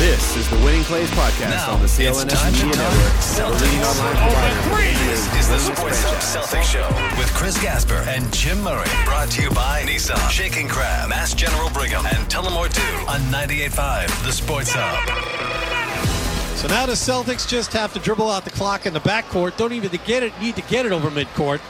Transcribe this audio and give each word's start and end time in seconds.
This 0.00 0.34
is 0.34 0.48
the 0.48 0.56
Winning 0.64 0.82
Plays 0.84 1.10
Podcast 1.10 1.50
Now, 1.50 1.74
on 1.74 1.80
the 1.82 1.86
CLNS 1.86 2.26
time 2.30 2.54
to 2.54 2.64
Media 2.64 2.80
talk 2.80 2.94
Network. 2.94 3.20
The 3.36 3.64
leading 3.66 3.80
Celtics. 3.80 4.00
online 4.00 4.16
provider. 4.16 5.10
This 5.10 5.36
is 5.36 5.48
the 5.50 5.58
Sports 5.58 6.02
Hub 6.02 6.40
Celtics 6.40 6.62
Show 6.62 7.18
with 7.18 7.28
Chris 7.34 7.60
Gasper 7.62 8.02
and 8.08 8.32
Jim 8.32 8.62
Murray. 8.62 8.88
Brought 9.04 9.30
to 9.32 9.42
you 9.42 9.50
by 9.50 9.82
Nissan, 9.82 10.30
Shaking 10.30 10.68
Crab, 10.68 11.10
Mass 11.10 11.34
General 11.34 11.68
Brigham, 11.68 12.06
and 12.06 12.26
Tullamore 12.30 12.72
Dew 12.72 13.06
on 13.08 13.20
98.5 13.30 14.24
The 14.24 14.32
Sports 14.32 14.70
Hub. 14.72 16.56
So 16.56 16.66
now 16.68 16.86
the 16.86 16.94
Celtics 16.94 17.46
just 17.46 17.70
have 17.74 17.92
to 17.92 17.98
dribble 17.98 18.30
out 18.30 18.46
the 18.46 18.50
clock 18.52 18.86
in 18.86 18.94
the 18.94 19.00
backcourt. 19.00 19.58
Don't 19.58 19.74
even 19.74 19.90
get 20.06 20.22
it, 20.22 20.32
need 20.40 20.56
to 20.56 20.62
get 20.62 20.86
it 20.86 20.92
over 20.92 21.10
midcourt. 21.10 21.60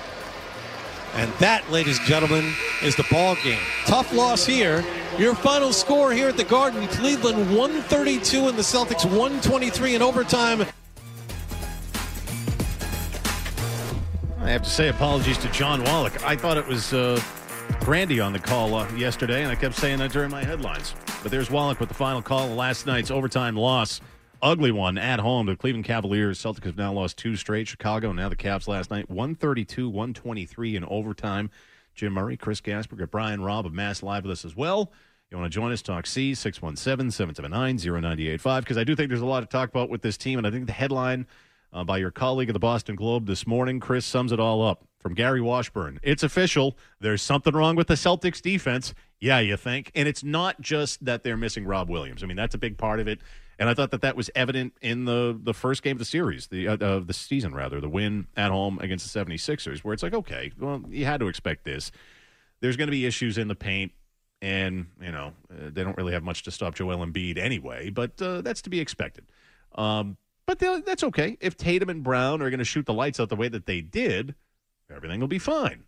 And 1.14 1.32
that, 1.34 1.70
ladies 1.70 1.98
and 1.98 2.06
gentlemen, 2.06 2.52
is 2.82 2.96
the 2.96 3.06
ball 3.10 3.34
game. 3.42 3.58
Tough 3.84 4.12
loss 4.12 4.46
here. 4.46 4.84
Your 5.18 5.34
final 5.34 5.72
score 5.72 6.12
here 6.12 6.28
at 6.28 6.36
the 6.36 6.44
Garden: 6.44 6.86
Cleveland 6.88 7.56
132 7.56 8.48
and 8.48 8.56
the 8.56 8.62
Celtics 8.62 9.04
123 9.04 9.96
in 9.96 10.02
overtime. 10.02 10.64
I 14.40 14.50
have 14.50 14.62
to 14.62 14.70
say 14.70 14.88
apologies 14.88 15.38
to 15.38 15.48
John 15.50 15.82
Wallach. 15.84 16.24
I 16.24 16.36
thought 16.36 16.56
it 16.56 16.66
was 16.66 16.92
uh, 16.92 17.20
Grande 17.80 18.20
on 18.20 18.32
the 18.32 18.38
call 18.38 18.74
uh, 18.74 18.88
yesterday, 18.94 19.42
and 19.42 19.50
I 19.50 19.54
kept 19.54 19.74
saying 19.74 19.98
that 19.98 20.12
during 20.12 20.30
my 20.30 20.44
headlines. 20.44 20.94
But 21.22 21.30
there's 21.30 21.50
Wallach 21.50 21.80
with 21.80 21.88
the 21.88 21.94
final 21.94 22.22
call 22.22 22.46
of 22.46 22.52
last 22.52 22.86
night's 22.86 23.10
overtime 23.10 23.56
loss. 23.56 24.00
Ugly 24.42 24.72
one 24.72 24.96
at 24.96 25.20
home 25.20 25.46
to 25.46 25.56
Cleveland 25.56 25.84
Cavaliers. 25.84 26.38
Celtics 26.38 26.64
have 26.64 26.76
now 26.76 26.92
lost 26.92 27.18
two 27.18 27.36
straight. 27.36 27.68
Chicago, 27.68 28.12
now 28.12 28.28
the 28.28 28.36
Cavs 28.36 28.66
last 28.66 28.90
night. 28.90 29.10
132 29.10 29.88
123 29.88 30.76
in 30.76 30.84
overtime. 30.86 31.50
Jim 31.94 32.14
Murray, 32.14 32.36
Chris 32.36 32.60
Gasper, 32.60 33.06
Brian 33.06 33.42
Robb 33.42 33.66
of 33.66 33.74
Mass 33.74 34.02
Live 34.02 34.24
with 34.24 34.32
us 34.32 34.44
as 34.44 34.56
well. 34.56 34.92
You 35.30 35.38
want 35.38 35.52
to 35.52 35.54
join 35.54 35.72
us? 35.72 35.82
Talk 35.82 36.06
C 36.06 36.34
617 36.34 37.10
779 37.10 37.76
0985 37.76 38.64
because 38.64 38.78
I 38.78 38.84
do 38.84 38.96
think 38.96 39.10
there's 39.10 39.20
a 39.20 39.26
lot 39.26 39.40
to 39.40 39.46
talk 39.46 39.68
about 39.68 39.90
with 39.90 40.02
this 40.02 40.16
team, 40.16 40.38
and 40.38 40.46
I 40.46 40.50
think 40.50 40.66
the 40.66 40.72
headline 40.72 41.26
uh, 41.72 41.84
by 41.84 41.98
your 41.98 42.10
colleague 42.10 42.48
at 42.48 42.52
the 42.52 42.58
Boston 42.58 42.96
Globe 42.96 43.26
this 43.26 43.46
morning, 43.46 43.78
Chris, 43.78 44.04
sums 44.04 44.32
it 44.32 44.40
all 44.40 44.62
up. 44.62 44.84
From 44.98 45.14
Gary 45.14 45.40
Washburn, 45.40 45.98
it's 46.02 46.22
official. 46.22 46.76
There's 47.00 47.22
something 47.22 47.54
wrong 47.54 47.74
with 47.74 47.86
the 47.86 47.94
Celtics 47.94 48.42
defense. 48.42 48.92
Yeah, 49.18 49.38
you 49.38 49.56
think? 49.56 49.90
And 49.94 50.06
it's 50.06 50.22
not 50.22 50.60
just 50.60 51.02
that 51.06 51.22
they're 51.22 51.38
missing 51.38 51.64
Rob 51.64 51.88
Williams. 51.88 52.22
I 52.22 52.26
mean, 52.26 52.36
that's 52.36 52.54
a 52.54 52.58
big 52.58 52.76
part 52.76 53.00
of 53.00 53.08
it. 53.08 53.20
And 53.60 53.68
I 53.68 53.74
thought 53.74 53.90
that 53.90 54.00
that 54.00 54.16
was 54.16 54.30
evident 54.34 54.72
in 54.80 55.04
the 55.04 55.38
the 55.40 55.52
first 55.52 55.82
game 55.82 55.92
of 55.92 55.98
the 55.98 56.06
series, 56.06 56.46
the 56.46 56.66
uh, 56.66 56.76
of 56.78 57.06
the 57.06 57.12
season 57.12 57.54
rather, 57.54 57.78
the 57.78 57.90
win 57.90 58.26
at 58.34 58.50
home 58.50 58.78
against 58.80 59.12
the 59.12 59.24
76ers, 59.24 59.80
where 59.80 59.92
it's 59.92 60.02
like, 60.02 60.14
okay, 60.14 60.50
well, 60.58 60.82
you 60.88 61.04
had 61.04 61.20
to 61.20 61.28
expect 61.28 61.64
this. 61.64 61.92
There's 62.60 62.78
going 62.78 62.88
to 62.88 62.92
be 62.92 63.04
issues 63.04 63.36
in 63.36 63.48
the 63.48 63.54
paint, 63.54 63.92
and 64.40 64.86
you 64.98 65.12
know 65.12 65.34
uh, 65.52 65.68
they 65.70 65.84
don't 65.84 65.96
really 65.98 66.14
have 66.14 66.22
much 66.22 66.42
to 66.44 66.50
stop 66.50 66.74
Joel 66.74 67.06
Embiid 67.06 67.36
anyway, 67.36 67.90
but 67.90 68.20
uh, 68.22 68.40
that's 68.40 68.62
to 68.62 68.70
be 68.70 68.80
expected. 68.80 69.26
Um, 69.74 70.16
but 70.46 70.58
that's 70.58 71.04
okay 71.04 71.36
if 71.42 71.58
Tatum 71.58 71.90
and 71.90 72.02
Brown 72.02 72.40
are 72.40 72.48
going 72.48 72.58
to 72.58 72.64
shoot 72.64 72.86
the 72.86 72.94
lights 72.94 73.20
out 73.20 73.28
the 73.28 73.36
way 73.36 73.48
that 73.48 73.66
they 73.66 73.82
did. 73.82 74.34
Everything 74.90 75.20
will 75.20 75.28
be 75.28 75.38
fine. 75.38 75.84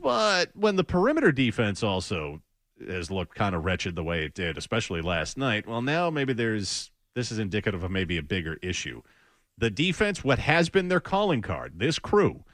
But 0.00 0.56
when 0.56 0.76
the 0.76 0.84
perimeter 0.84 1.32
defense 1.32 1.82
also 1.82 2.40
has 2.86 3.10
looked 3.10 3.34
kind 3.34 3.54
of 3.54 3.64
wretched 3.64 3.96
the 3.96 4.04
way 4.04 4.24
it 4.24 4.34
did, 4.34 4.58
especially 4.58 5.00
last 5.00 5.36
night, 5.36 5.66
well, 5.66 5.82
now 5.82 6.10
maybe 6.10 6.32
there's 6.32 6.90
this 7.14 7.32
is 7.32 7.38
indicative 7.38 7.82
of 7.82 7.90
maybe 7.90 8.18
a 8.18 8.22
bigger 8.22 8.58
issue. 8.62 9.02
The 9.56 9.70
defense, 9.70 10.22
what 10.22 10.38
has 10.38 10.68
been 10.68 10.88
their 10.88 11.00
calling 11.00 11.40
card, 11.40 11.78
this 11.78 11.98
crew, 11.98 12.44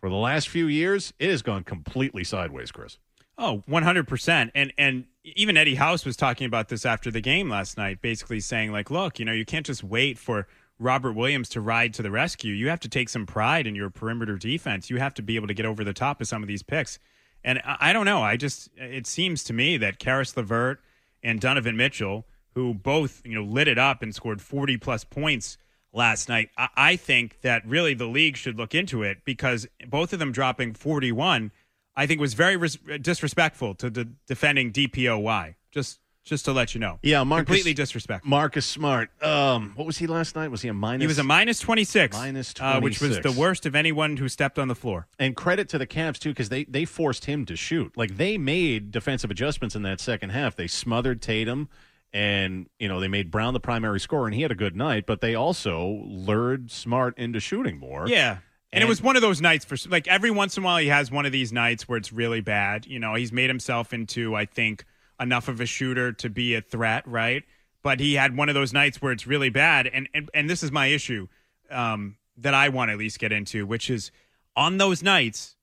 for 0.00 0.08
the 0.08 0.16
last 0.16 0.48
few 0.48 0.66
years, 0.66 1.12
it 1.18 1.30
has 1.30 1.42
gone 1.42 1.64
completely 1.64 2.22
sideways, 2.24 2.70
Chris. 2.70 2.98
Oh, 3.38 3.62
100%. 3.68 4.50
And 4.54 4.72
and 4.78 5.06
even 5.24 5.56
Eddie 5.56 5.76
House 5.76 6.04
was 6.04 6.16
talking 6.16 6.46
about 6.46 6.68
this 6.68 6.84
after 6.84 7.10
the 7.10 7.20
game 7.20 7.48
last 7.48 7.76
night, 7.76 8.00
basically 8.00 8.40
saying 8.40 8.72
like, 8.72 8.90
look, 8.90 9.18
you 9.18 9.24
know, 9.24 9.32
you 9.32 9.44
can't 9.44 9.66
just 9.66 9.82
wait 9.82 10.18
for 10.18 10.46
Robert 10.78 11.12
Williams 11.12 11.48
to 11.50 11.60
ride 11.60 11.94
to 11.94 12.02
the 12.02 12.10
rescue. 12.10 12.52
You 12.52 12.68
have 12.68 12.80
to 12.80 12.88
take 12.88 13.08
some 13.08 13.26
pride 13.26 13.66
in 13.66 13.74
your 13.74 13.90
perimeter 13.90 14.36
defense. 14.36 14.90
You 14.90 14.98
have 14.98 15.14
to 15.14 15.22
be 15.22 15.36
able 15.36 15.46
to 15.46 15.54
get 15.54 15.66
over 15.66 15.84
the 15.84 15.92
top 15.92 16.20
of 16.20 16.28
some 16.28 16.42
of 16.42 16.48
these 16.48 16.62
picks. 16.62 16.98
And 17.44 17.60
I, 17.64 17.92
don't 17.92 18.06
know, 18.06 18.22
I 18.22 18.36
just 18.36 18.68
it 18.76 19.06
seems 19.06 19.42
to 19.44 19.52
me 19.52 19.76
that 19.78 19.98
Caris 19.98 20.36
LeVert 20.36 20.80
and 21.22 21.40
Donovan 21.40 21.76
Mitchell, 21.76 22.26
who 22.54 22.74
both, 22.74 23.22
you 23.24 23.34
know, 23.34 23.42
lit 23.42 23.68
it 23.68 23.78
up 23.78 24.02
and 24.02 24.14
scored 24.14 24.40
40 24.40 24.76
plus 24.76 25.04
points 25.04 25.58
last 25.92 26.28
night. 26.28 26.50
I, 26.56 26.68
I 26.76 26.96
think 26.96 27.40
that 27.42 27.66
really 27.66 27.94
the 27.94 28.06
league 28.06 28.36
should 28.36 28.56
look 28.56 28.74
into 28.74 29.02
it 29.02 29.18
because 29.24 29.66
both 29.88 30.12
of 30.12 30.18
them 30.18 30.32
dropping 30.32 30.74
41 30.74 31.50
I 31.94 32.06
think 32.06 32.20
was 32.20 32.34
very 32.34 32.56
res- 32.56 32.78
disrespectful 33.00 33.74
to 33.76 33.90
the 33.90 34.08
defending 34.26 34.72
DPOY. 34.72 35.54
Just 35.70 36.00
just 36.24 36.44
to 36.44 36.52
let 36.52 36.74
you 36.74 36.80
know. 36.80 36.98
Yeah, 37.02 37.24
Marcus, 37.24 37.46
completely 37.46 37.74
disrespectful. 37.74 38.28
Marcus 38.30 38.64
Smart. 38.64 39.10
Um, 39.22 39.72
what 39.74 39.86
was 39.86 39.98
he 39.98 40.06
last 40.06 40.36
night? 40.36 40.50
Was 40.50 40.62
he 40.62 40.68
a 40.68 40.74
minus? 40.74 41.02
He 41.02 41.06
was 41.06 41.18
a 41.18 41.24
minus 41.24 41.58
26, 41.60 42.16
Minus 42.16 42.54
uh, 42.60 42.80
which 42.80 43.00
was 43.00 43.18
the 43.20 43.32
worst 43.32 43.66
of 43.66 43.74
anyone 43.74 44.16
who 44.16 44.28
stepped 44.28 44.58
on 44.58 44.68
the 44.68 44.74
floor. 44.74 45.06
And 45.18 45.34
credit 45.34 45.68
to 45.70 45.78
the 45.78 45.86
Cavs 45.86 46.18
too, 46.18 46.30
because 46.30 46.48
they 46.48 46.64
they 46.64 46.84
forced 46.84 47.24
him 47.24 47.44
to 47.46 47.56
shoot. 47.56 47.96
Like 47.96 48.16
they 48.16 48.38
made 48.38 48.90
defensive 48.90 49.30
adjustments 49.30 49.74
in 49.74 49.82
that 49.82 50.00
second 50.00 50.30
half. 50.30 50.54
They 50.56 50.66
smothered 50.68 51.20
Tatum, 51.20 51.68
and 52.12 52.68
you 52.78 52.88
know 52.88 53.00
they 53.00 53.08
made 53.08 53.30
Brown 53.30 53.52
the 53.54 53.60
primary 53.60 53.98
scorer, 54.00 54.26
and 54.26 54.34
he 54.34 54.42
had 54.42 54.52
a 54.52 54.56
good 54.56 54.76
night. 54.76 55.06
But 55.06 55.20
they 55.20 55.34
also 55.34 56.02
lured 56.06 56.70
Smart 56.70 57.18
into 57.18 57.40
shooting 57.40 57.78
more. 57.78 58.06
Yeah. 58.06 58.38
And, 58.74 58.80
And- 58.80 58.84
it 58.84 58.88
was 58.88 59.02
one 59.02 59.16
of 59.16 59.22
those 59.22 59.40
nights 59.40 59.64
for 59.64 59.76
like 59.90 60.08
every 60.08 60.30
once 60.30 60.56
in 60.56 60.62
a 60.62 60.66
while 60.66 60.78
he 60.78 60.86
has 60.88 61.10
one 61.10 61.26
of 61.26 61.32
these 61.32 61.52
nights 61.52 61.88
where 61.88 61.98
it's 61.98 62.12
really 62.12 62.40
bad. 62.40 62.86
You 62.86 62.98
know, 63.00 63.14
he's 63.14 63.32
made 63.32 63.50
himself 63.50 63.92
into 63.92 64.34
I 64.34 64.46
think 64.46 64.84
enough 65.20 65.48
of 65.48 65.60
a 65.60 65.66
shooter 65.66 66.12
to 66.12 66.30
be 66.30 66.54
a 66.54 66.60
threat, 66.60 67.06
right? 67.06 67.44
But 67.82 68.00
he 68.00 68.14
had 68.14 68.36
one 68.36 68.48
of 68.48 68.54
those 68.54 68.72
nights 68.72 69.02
where 69.02 69.12
it's 69.12 69.26
really 69.26 69.50
bad, 69.50 69.86
and 69.86 70.08
and, 70.14 70.30
and 70.34 70.48
this 70.48 70.62
is 70.62 70.70
my 70.70 70.86
issue 70.86 71.28
um, 71.70 72.16
that 72.36 72.54
I 72.54 72.68
want 72.68 72.88
to 72.88 72.92
at 72.92 72.98
least 72.98 73.18
get 73.18 73.32
into, 73.32 73.66
which 73.66 73.90
is 73.90 74.10
on 74.56 74.78
those 74.78 75.02
nights, 75.02 75.56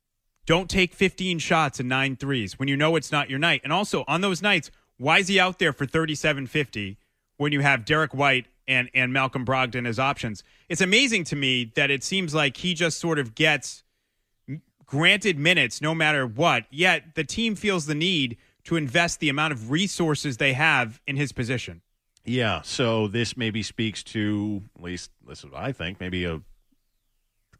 don't 0.45 0.69
take 0.69 0.93
15 0.93 1.39
shots 1.39 1.79
and 1.79 1.87
nine 1.87 2.15
threes 2.15 2.57
when 2.57 2.67
you 2.67 2.75
know 2.75 2.95
it's 2.95 3.11
not 3.11 3.29
your 3.29 3.39
night. 3.39 3.61
And 3.63 3.71
also 3.71 4.03
on 4.07 4.21
those 4.21 4.41
nights, 4.41 4.71
why 4.97 5.19
is 5.19 5.27
he 5.27 5.39
out 5.39 5.59
there 5.59 5.71
for 5.71 5.85
37.50 5.85 6.97
when 7.37 7.51
you 7.51 7.61
have 7.61 7.85
Derrick 7.85 8.13
White 8.13 8.47
and, 8.67 8.89
and 8.93 9.13
Malcolm 9.13 9.45
Brogdon 9.45 9.87
as 9.87 9.99
options? 9.99 10.43
It's 10.67 10.81
amazing 10.81 11.25
to 11.25 11.35
me 11.35 11.71
that 11.75 11.91
it 11.91 12.03
seems 12.03 12.33
like 12.33 12.57
he 12.57 12.73
just 12.73 12.99
sort 12.99 13.19
of 13.19 13.35
gets 13.35 13.83
granted 14.85 15.37
minutes 15.37 15.81
no 15.81 15.93
matter 15.93 16.25
what, 16.25 16.65
yet 16.71 17.13
the 17.13 17.23
team 17.23 17.55
feels 17.55 17.85
the 17.85 17.95
need 17.95 18.37
to 18.69 18.75
invest 18.75 19.19
the 19.19 19.29
amount 19.29 19.51
of 19.51 19.71
resources 19.71 20.37
they 20.37 20.53
have 20.53 21.01
in 21.07 21.15
his 21.15 21.31
position. 21.31 21.81
Yeah, 22.23 22.61
so 22.61 23.07
this 23.07 23.35
maybe 23.35 23.63
speaks 23.63 24.03
to 24.03 24.61
at 24.77 24.83
least 24.83 25.09
this 25.27 25.39
is 25.39 25.45
what 25.45 25.55
I 25.55 25.71
think 25.71 25.99
maybe 25.99 26.25
a 26.25 26.39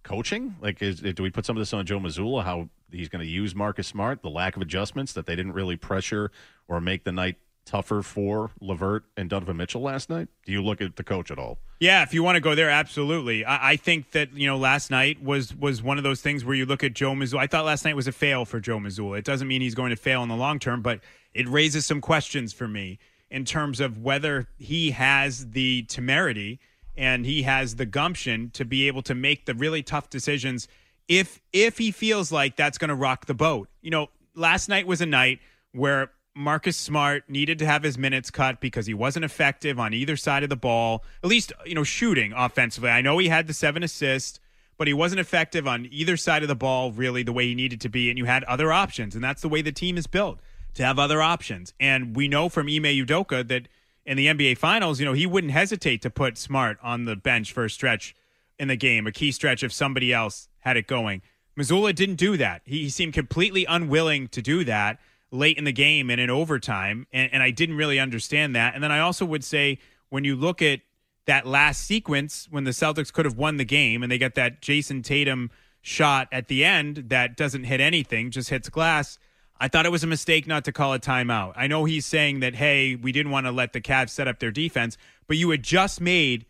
coaching. 0.04 0.56
Like, 0.62 0.84
is 0.84 1.00
do 1.00 1.24
we 1.24 1.32
put 1.32 1.48
some 1.48 1.58
of 1.58 1.62
this 1.62 1.74
on 1.74 1.84
Joe 1.88 2.00
Mazzulla? 2.00 2.44
How 2.44 2.70
he's 2.92 3.10
going 3.10 3.26
to 3.26 3.28
use 3.28 3.56
Marcus 3.56 3.88
Smart? 3.88 4.22
The 4.22 4.30
lack 4.30 4.56
of 4.56 4.62
adjustments 4.62 5.14
that 5.14 5.26
they 5.26 5.36
didn't 5.36 5.54
really 5.54 5.76
pressure 5.76 6.30
or 6.68 6.80
make 6.80 7.06
the 7.06 7.12
night 7.12 7.38
tougher 7.70 8.02
for 8.02 8.52
LeVert 8.60 9.04
and 9.16 9.30
Donovan 9.30 9.58
Mitchell 9.58 9.82
last 9.82 10.10
night. 10.10 10.28
Do 10.46 10.52
you 10.52 10.62
look 10.64 10.82
at 10.82 10.96
the 10.96 11.04
coach 11.04 11.30
at 11.32 11.38
all? 11.38 11.60
Yeah, 11.80 12.02
if 12.04 12.14
you 12.14 12.24
want 12.24 12.36
to 12.36 12.42
go 12.42 12.56
there, 12.56 12.70
absolutely. 12.70 13.46
I, 13.46 13.72
I 13.72 13.76
think 13.76 14.12
that 14.12 14.34
you 14.34 14.48
know 14.48 14.58
last 14.58 14.90
night 14.92 15.24
was 15.24 15.56
was 15.56 15.82
one 15.84 15.98
of 15.98 16.04
those 16.04 16.22
things 16.22 16.44
where 16.44 16.56
you 16.56 16.66
look 16.66 16.84
at 16.84 16.94
Joe 16.94 17.14
Mazzulla. 17.14 17.40
I 17.40 17.48
thought 17.48 17.66
last 17.66 17.86
night 17.86 17.96
was 17.96 18.08
a 18.08 18.12
fail 18.12 18.44
for 18.46 18.60
Joe 18.60 18.80
Mazzulla. 18.80 19.20
It 19.20 19.26
doesn't 19.26 19.48
mean 19.48 19.62
he's 19.62 19.76
going 19.76 19.92
to 19.92 19.96
fail 19.96 20.24
in 20.24 20.30
the 20.30 20.36
long 20.36 20.60
term, 20.60 20.82
but 20.82 21.00
it 21.34 21.48
raises 21.48 21.86
some 21.86 22.02
questions 22.02 22.52
for 22.54 22.68
me. 22.68 23.00
in 23.32 23.46
terms 23.46 23.80
of 23.80 24.00
whether 24.00 24.48
he 24.58 24.92
has 24.92 25.52
the 25.52 25.84
temerity 25.84 26.60
and 26.98 27.26
he 27.26 27.44
has 27.44 27.76
the 27.76 27.86
gumption 27.86 28.50
to 28.52 28.66
be 28.66 28.88
able 28.88 29.04
to 29.04 29.14
make 29.16 29.46
the 29.46 29.54
really 29.54 29.84
tough 29.84 30.10
decisions 30.10 30.68
if 31.08 31.40
if 31.54 31.78
he 31.78 31.92
feels 31.92 32.32
like 32.32 32.56
that's 32.56 32.78
going 32.78 32.90
to 32.90 32.96
rock 32.96 33.26
the 33.28 33.34
boat. 33.34 33.70
You 33.82 33.92
know, 33.92 34.08
last 34.36 34.68
night 34.70 34.88
was 34.88 35.02
a 35.02 35.06
night 35.06 35.40
where 35.72 36.12
Marcus 36.36 36.78
Smart 36.78 37.30
needed 37.30 37.60
to 37.60 37.66
have 37.66 37.84
his 37.84 37.98
minutes 37.98 38.32
cut 38.32 38.60
because 38.60 38.86
he 38.86 38.94
wasn't 38.94 39.26
effective 39.26 39.80
on 39.80 39.94
either 39.94 40.16
side 40.16 40.44
of 40.44 40.50
the 40.50 40.56
ball, 40.56 41.04
at 41.24 41.30
least, 41.30 41.52
you 41.66 41.76
know, 41.76 41.84
shooting 41.84 42.34
offensively. 42.36 42.90
I 42.90 43.02
know 43.02 43.18
he 43.18 43.30
had 43.30 43.48
the 43.48 43.54
seven 43.54 43.84
assists, 43.84 44.40
but 44.78 44.88
he 44.88 44.94
wasn't 44.94 45.20
effective 45.20 45.68
on 45.68 45.88
either 45.92 46.16
side 46.16 46.42
of 46.42 46.48
the 46.48 46.56
ball 46.56 46.92
really 46.92 47.24
the 47.24 47.34
way 47.34 47.48
he 47.48 47.56
needed 47.56 47.82
to 47.82 47.90
be. 47.90 48.10
And 48.10 48.18
you 48.18 48.26
had 48.26 48.44
other 48.46 48.72
options. 48.72 49.16
And 49.16 49.24
that's 49.24 49.42
the 49.42 49.50
way 49.50 49.62
the 49.62 49.72
team 49.72 49.98
is 49.98 50.08
built 50.08 50.40
to 50.76 50.86
have 50.86 50.98
other 50.98 51.22
options. 51.22 51.74
And 51.80 52.16
we 52.16 52.28
know 52.28 52.48
from 52.48 52.68
Ime 52.68 52.84
Udoka 52.84 53.46
that 53.48 53.68
in 54.06 54.16
the 54.16 54.28
NBA 54.28 54.58
Finals, 54.58 55.00
you 55.00 55.06
know, 55.06 55.14
he 55.14 55.26
wouldn't 55.26 55.52
hesitate 55.52 56.02
to 56.04 56.10
put 56.10 56.38
Smart 56.38 56.78
on 56.82 57.06
the 57.06 57.16
bench 57.16 57.52
for 57.52 57.66
a 57.66 57.70
stretch 57.70 58.16
in 58.58 58.70
the 58.70 58.78
game, 58.78 59.06
a 59.06 59.12
key 59.12 59.32
stretch 59.32 59.64
if 59.64 59.74
somebody 59.74 60.14
else 60.14 60.48
had 60.60 60.78
it 60.78 60.88
going. 60.88 61.22
Mazzulla 61.58 61.94
didn't 61.94 62.16
do 62.16 62.38
that. 62.38 62.62
He, 62.66 62.84
he 62.84 62.90
seemed 62.90 63.14
completely 63.14 63.66
unwilling 63.66 64.30
to 64.30 64.42
do 64.42 64.64
that 64.64 65.00
late 65.32 65.58
in 65.58 65.64
the 65.64 65.72
game 65.72 66.10
and 66.10 66.20
in 66.20 66.30
overtime. 66.30 67.08
And, 67.12 67.32
and 67.34 67.44
I 67.44 67.52
didn't 67.52 67.76
really 67.76 68.00
understand 68.00 68.56
that. 68.56 68.74
And 68.74 68.84
then 68.84 68.92
I 68.92 69.00
also 69.00 69.26
would 69.26 69.44
say 69.44 69.80
when 70.10 70.24
you 70.24 70.36
look 70.36 70.62
at 70.62 70.82
that 71.26 71.46
last 71.46 71.86
sequence 71.86 72.48
when 72.50 72.64
the 72.64 72.72
Celtics 72.72 73.14
could 73.14 73.26
have 73.26 73.38
won 73.38 73.58
the 73.58 73.66
game 73.66 74.02
and 74.02 74.12
they 74.12 74.18
get 74.18 74.36
that 74.36 74.62
Jayson 74.62 75.04
Tatum 75.04 75.52
shot 75.82 76.28
at 76.32 76.48
the 76.48 76.66
end 76.66 77.06
that 77.10 77.38
doesn't 77.38 77.66
hit 77.66 77.80
anything, 77.80 78.32
just 78.32 78.50
hits 78.50 78.70
glass. 78.70 79.20
I 79.60 79.68
thought 79.68 79.86
it 79.86 79.92
was 79.92 80.04
a 80.04 80.08
mistake 80.08 80.48
not 80.48 80.66
to 80.66 80.72
call 80.72 80.94
a 80.94 81.00
timeout. 81.00 81.54
I 81.56 81.68
know 81.68 81.86
he's 81.86 82.06
saying 82.06 82.40
that, 82.40 82.56
hey, 82.56 82.96
we 82.96 83.12
didn't 83.12 83.32
want 83.32 83.46
to 83.46 83.52
let 83.52 83.74
the 83.74 83.82
Cavs 83.82 84.10
set 84.10 84.28
up 84.28 84.40
their 84.40 84.52
defense, 84.52 84.98
but 85.28 85.38
you 85.38 85.50
had 85.50 85.64
just 85.64 86.00
made 86.02 86.46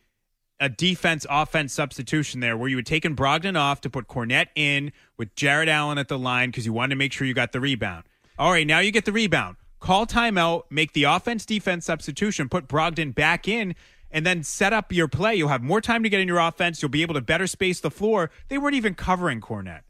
a 0.60 0.70
defense 0.70 1.26
offense 1.30 1.74
substitution 1.74 2.40
there 2.40 2.56
where 2.58 2.70
you 2.70 2.76
had 2.76 2.86
taken 2.86 3.16
Brogdon 3.16 3.58
off 3.58 3.82
to 3.82 3.90
put 3.90 4.08
Kornet 4.08 4.48
in 4.56 4.92
with 5.18 5.34
Jarrett 5.36 5.70
Allen 5.70 5.98
at 5.98 6.08
the 6.08 6.20
line 6.20 6.50
because 6.50 6.66
you 6.66 6.74
wanted 6.74 6.90
to 6.90 6.96
make 6.98 7.14
sure 7.14 7.26
you 7.26 7.34
got 7.34 7.52
the 7.52 7.62
rebound. 7.62 8.04
All 8.40 8.54
right, 8.54 8.66
now 8.66 8.80
you 8.80 8.92
get 8.92 9.04
the 9.04 9.12
rebound. 9.12 9.58
Call 9.82 10.06
timeout, 10.06 10.64
make 10.70 10.94
the 10.94 11.04
offense 11.04 11.46
defense 11.46 11.86
substitution, 11.86 12.48
put 12.48 12.70
Brogdon 12.70 13.14
back 13.14 13.50
in, 13.50 13.76
and 14.12 14.26
then 14.26 14.44
set 14.44 14.72
up 14.72 14.94
your 14.94 15.10
play. 15.10 15.36
You'll 15.36 15.50
have 15.50 15.62
more 15.62 15.82
time 15.82 16.04
to 16.04 16.10
get 16.10 16.22
in 16.22 16.28
your 16.30 16.40
offense. 16.40 16.82
You'll 16.82 16.88
be 16.88 17.02
able 17.02 17.16
to 17.16 17.22
better 17.22 17.48
space 17.48 17.82
the 17.82 17.92
floor. 17.92 18.32
They 18.48 18.58
weren't 18.58 18.76
even 18.76 18.96
covering 18.96 19.42
Kornet. 19.42 19.82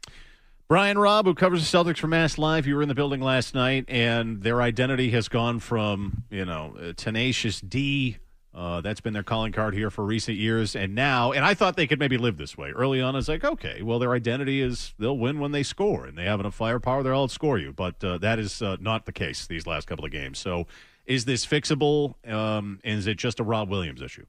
Brian 0.66 0.98
Robb, 0.98 1.26
who 1.26 1.34
covers 1.34 1.70
the 1.70 1.78
Celtics 1.78 1.98
for 1.98 2.08
Mass 2.08 2.38
Live, 2.38 2.66
you 2.66 2.74
were 2.74 2.82
in 2.82 2.88
the 2.88 2.94
building 2.96 3.20
last 3.20 3.54
night, 3.54 3.84
and 3.86 4.42
their 4.42 4.60
identity 4.60 5.10
has 5.10 5.28
gone 5.28 5.60
from, 5.60 6.24
you 6.28 6.44
know, 6.44 6.92
tenacious 6.96 7.60
D 7.60 8.18
uh, 8.52 8.80
that's 8.80 9.00
been 9.00 9.12
their 9.12 9.22
calling 9.22 9.52
card 9.52 9.74
here 9.74 9.90
for 9.90 10.04
recent 10.04 10.36
years. 10.36 10.74
And 10.74 10.94
now, 10.94 11.32
and 11.32 11.44
I 11.44 11.54
thought 11.54 11.76
they 11.76 11.86
could 11.86 11.98
maybe 12.00 12.18
live 12.18 12.36
this 12.36 12.58
way. 12.58 12.70
Early 12.70 13.00
on, 13.00 13.14
I 13.14 13.18
was 13.18 13.28
like, 13.28 13.44
okay, 13.44 13.82
well, 13.82 13.98
their 13.98 14.12
identity 14.12 14.60
is 14.60 14.92
they'll 14.98 15.18
win 15.18 15.38
when 15.38 15.52
they 15.52 15.62
score, 15.62 16.06
and 16.06 16.18
they 16.18 16.24
have 16.24 16.40
enough 16.40 16.54
firepower, 16.54 17.02
they'll 17.02 17.26
outscore 17.26 17.60
you. 17.60 17.72
But 17.72 18.02
uh, 18.02 18.18
that 18.18 18.38
is 18.38 18.60
uh, 18.60 18.76
not 18.80 19.06
the 19.06 19.12
case 19.12 19.46
these 19.46 19.66
last 19.66 19.86
couple 19.86 20.04
of 20.04 20.10
games. 20.10 20.38
So 20.38 20.66
is 21.06 21.24
this 21.24 21.46
fixable? 21.46 22.14
Um, 22.28 22.80
and 22.82 22.98
is 22.98 23.06
it 23.06 23.16
just 23.16 23.40
a 23.40 23.44
Rob 23.44 23.70
Williams 23.70 24.02
issue? 24.02 24.26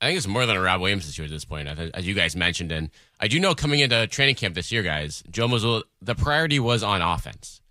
I 0.00 0.08
think 0.08 0.18
it's 0.18 0.26
more 0.26 0.44
than 0.44 0.56
a 0.56 0.60
Rob 0.60 0.82
Williams 0.82 1.08
issue 1.08 1.24
at 1.24 1.30
this 1.30 1.46
point, 1.46 1.66
as 1.66 2.06
you 2.06 2.12
guys 2.14 2.36
mentioned. 2.36 2.72
And 2.72 2.90
I 3.20 3.28
do 3.28 3.40
know 3.40 3.54
coming 3.54 3.80
into 3.80 4.06
training 4.06 4.34
camp 4.34 4.54
this 4.54 4.70
year, 4.70 4.82
guys, 4.82 5.22
Joe 5.30 5.48
Mazzulla, 5.48 5.82
the 6.02 6.14
priority 6.14 6.60
was 6.60 6.82
on 6.82 7.00
offense. 7.00 7.62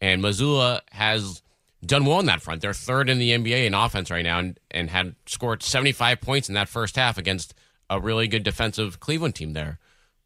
And 0.00 0.22
Mazzulla 0.22 0.80
has 0.90 1.42
done 1.84 2.04
well 2.04 2.18
on 2.18 2.26
that 2.26 2.42
front. 2.42 2.60
They're 2.62 2.72
third 2.72 3.08
in 3.08 3.18
the 3.18 3.30
NBA 3.30 3.66
in 3.66 3.74
offense 3.74 4.10
right 4.10 4.24
now 4.24 4.38
and, 4.38 4.58
and 4.70 4.88
had 4.90 5.14
scored 5.26 5.62
75 5.62 6.20
points 6.20 6.48
in 6.48 6.54
that 6.54 6.68
first 6.68 6.96
half 6.96 7.18
against 7.18 7.54
a 7.90 8.00
really 8.00 8.28
good 8.28 8.42
defensive 8.42 9.00
Cleveland 9.00 9.34
team 9.34 9.52
there. 9.52 9.78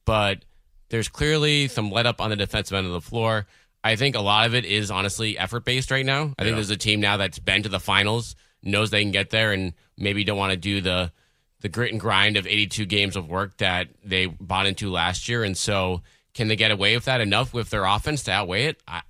But 0.04 0.44
there's 0.88 1.08
clearly 1.08 1.68
some 1.68 1.90
let 1.90 2.06
up 2.06 2.20
on 2.20 2.30
the 2.30 2.36
defensive 2.36 2.76
end 2.76 2.86
of 2.86 2.92
the 2.92 3.00
floor. 3.00 3.46
I 3.82 3.96
think 3.96 4.16
a 4.16 4.20
lot 4.20 4.46
of 4.46 4.54
it 4.54 4.64
is 4.64 4.90
honestly 4.90 5.38
effort 5.38 5.64
based 5.64 5.90
right 5.90 6.04
now. 6.04 6.22
I 6.22 6.24
yeah. 6.24 6.44
think 6.44 6.56
there's 6.56 6.70
a 6.70 6.76
team 6.76 7.00
now 7.00 7.16
that's 7.16 7.38
been 7.38 7.62
to 7.62 7.68
the 7.68 7.80
finals, 7.80 8.36
knows 8.62 8.90
they 8.90 9.02
can 9.02 9.12
get 9.12 9.30
there, 9.30 9.52
and 9.52 9.74
maybe 9.96 10.24
don't 10.24 10.38
want 10.38 10.52
to 10.52 10.56
do 10.56 10.80
the 10.80 11.12
the 11.60 11.68
grit 11.70 11.90
and 11.90 12.00
grind 12.00 12.36
of 12.36 12.46
82 12.46 12.84
games 12.84 13.16
of 13.16 13.28
work 13.28 13.56
that 13.58 13.88
they 14.04 14.26
bought 14.26 14.66
into 14.66 14.90
last 14.90 15.28
year. 15.28 15.42
And 15.42 15.56
so, 15.56 16.02
can 16.34 16.48
they 16.48 16.56
get 16.56 16.70
away 16.70 16.94
with 16.94 17.06
that 17.06 17.20
enough 17.20 17.54
with 17.54 17.70
their 17.70 17.84
offense 17.84 18.24
to 18.24 18.32
outweigh 18.32 18.66
it? 18.66 18.82
I, 18.86 19.02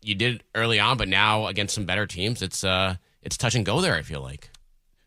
you 0.00 0.14
did 0.14 0.42
early 0.54 0.78
on, 0.78 0.96
but 0.96 1.08
now 1.08 1.46
against 1.46 1.74
some 1.74 1.84
better 1.84 2.06
teams, 2.06 2.42
it's 2.42 2.64
uh, 2.64 2.96
it's 3.22 3.36
touch 3.36 3.54
and 3.54 3.64
go 3.64 3.80
there. 3.80 3.94
I 3.94 4.02
feel 4.02 4.22
like. 4.22 4.50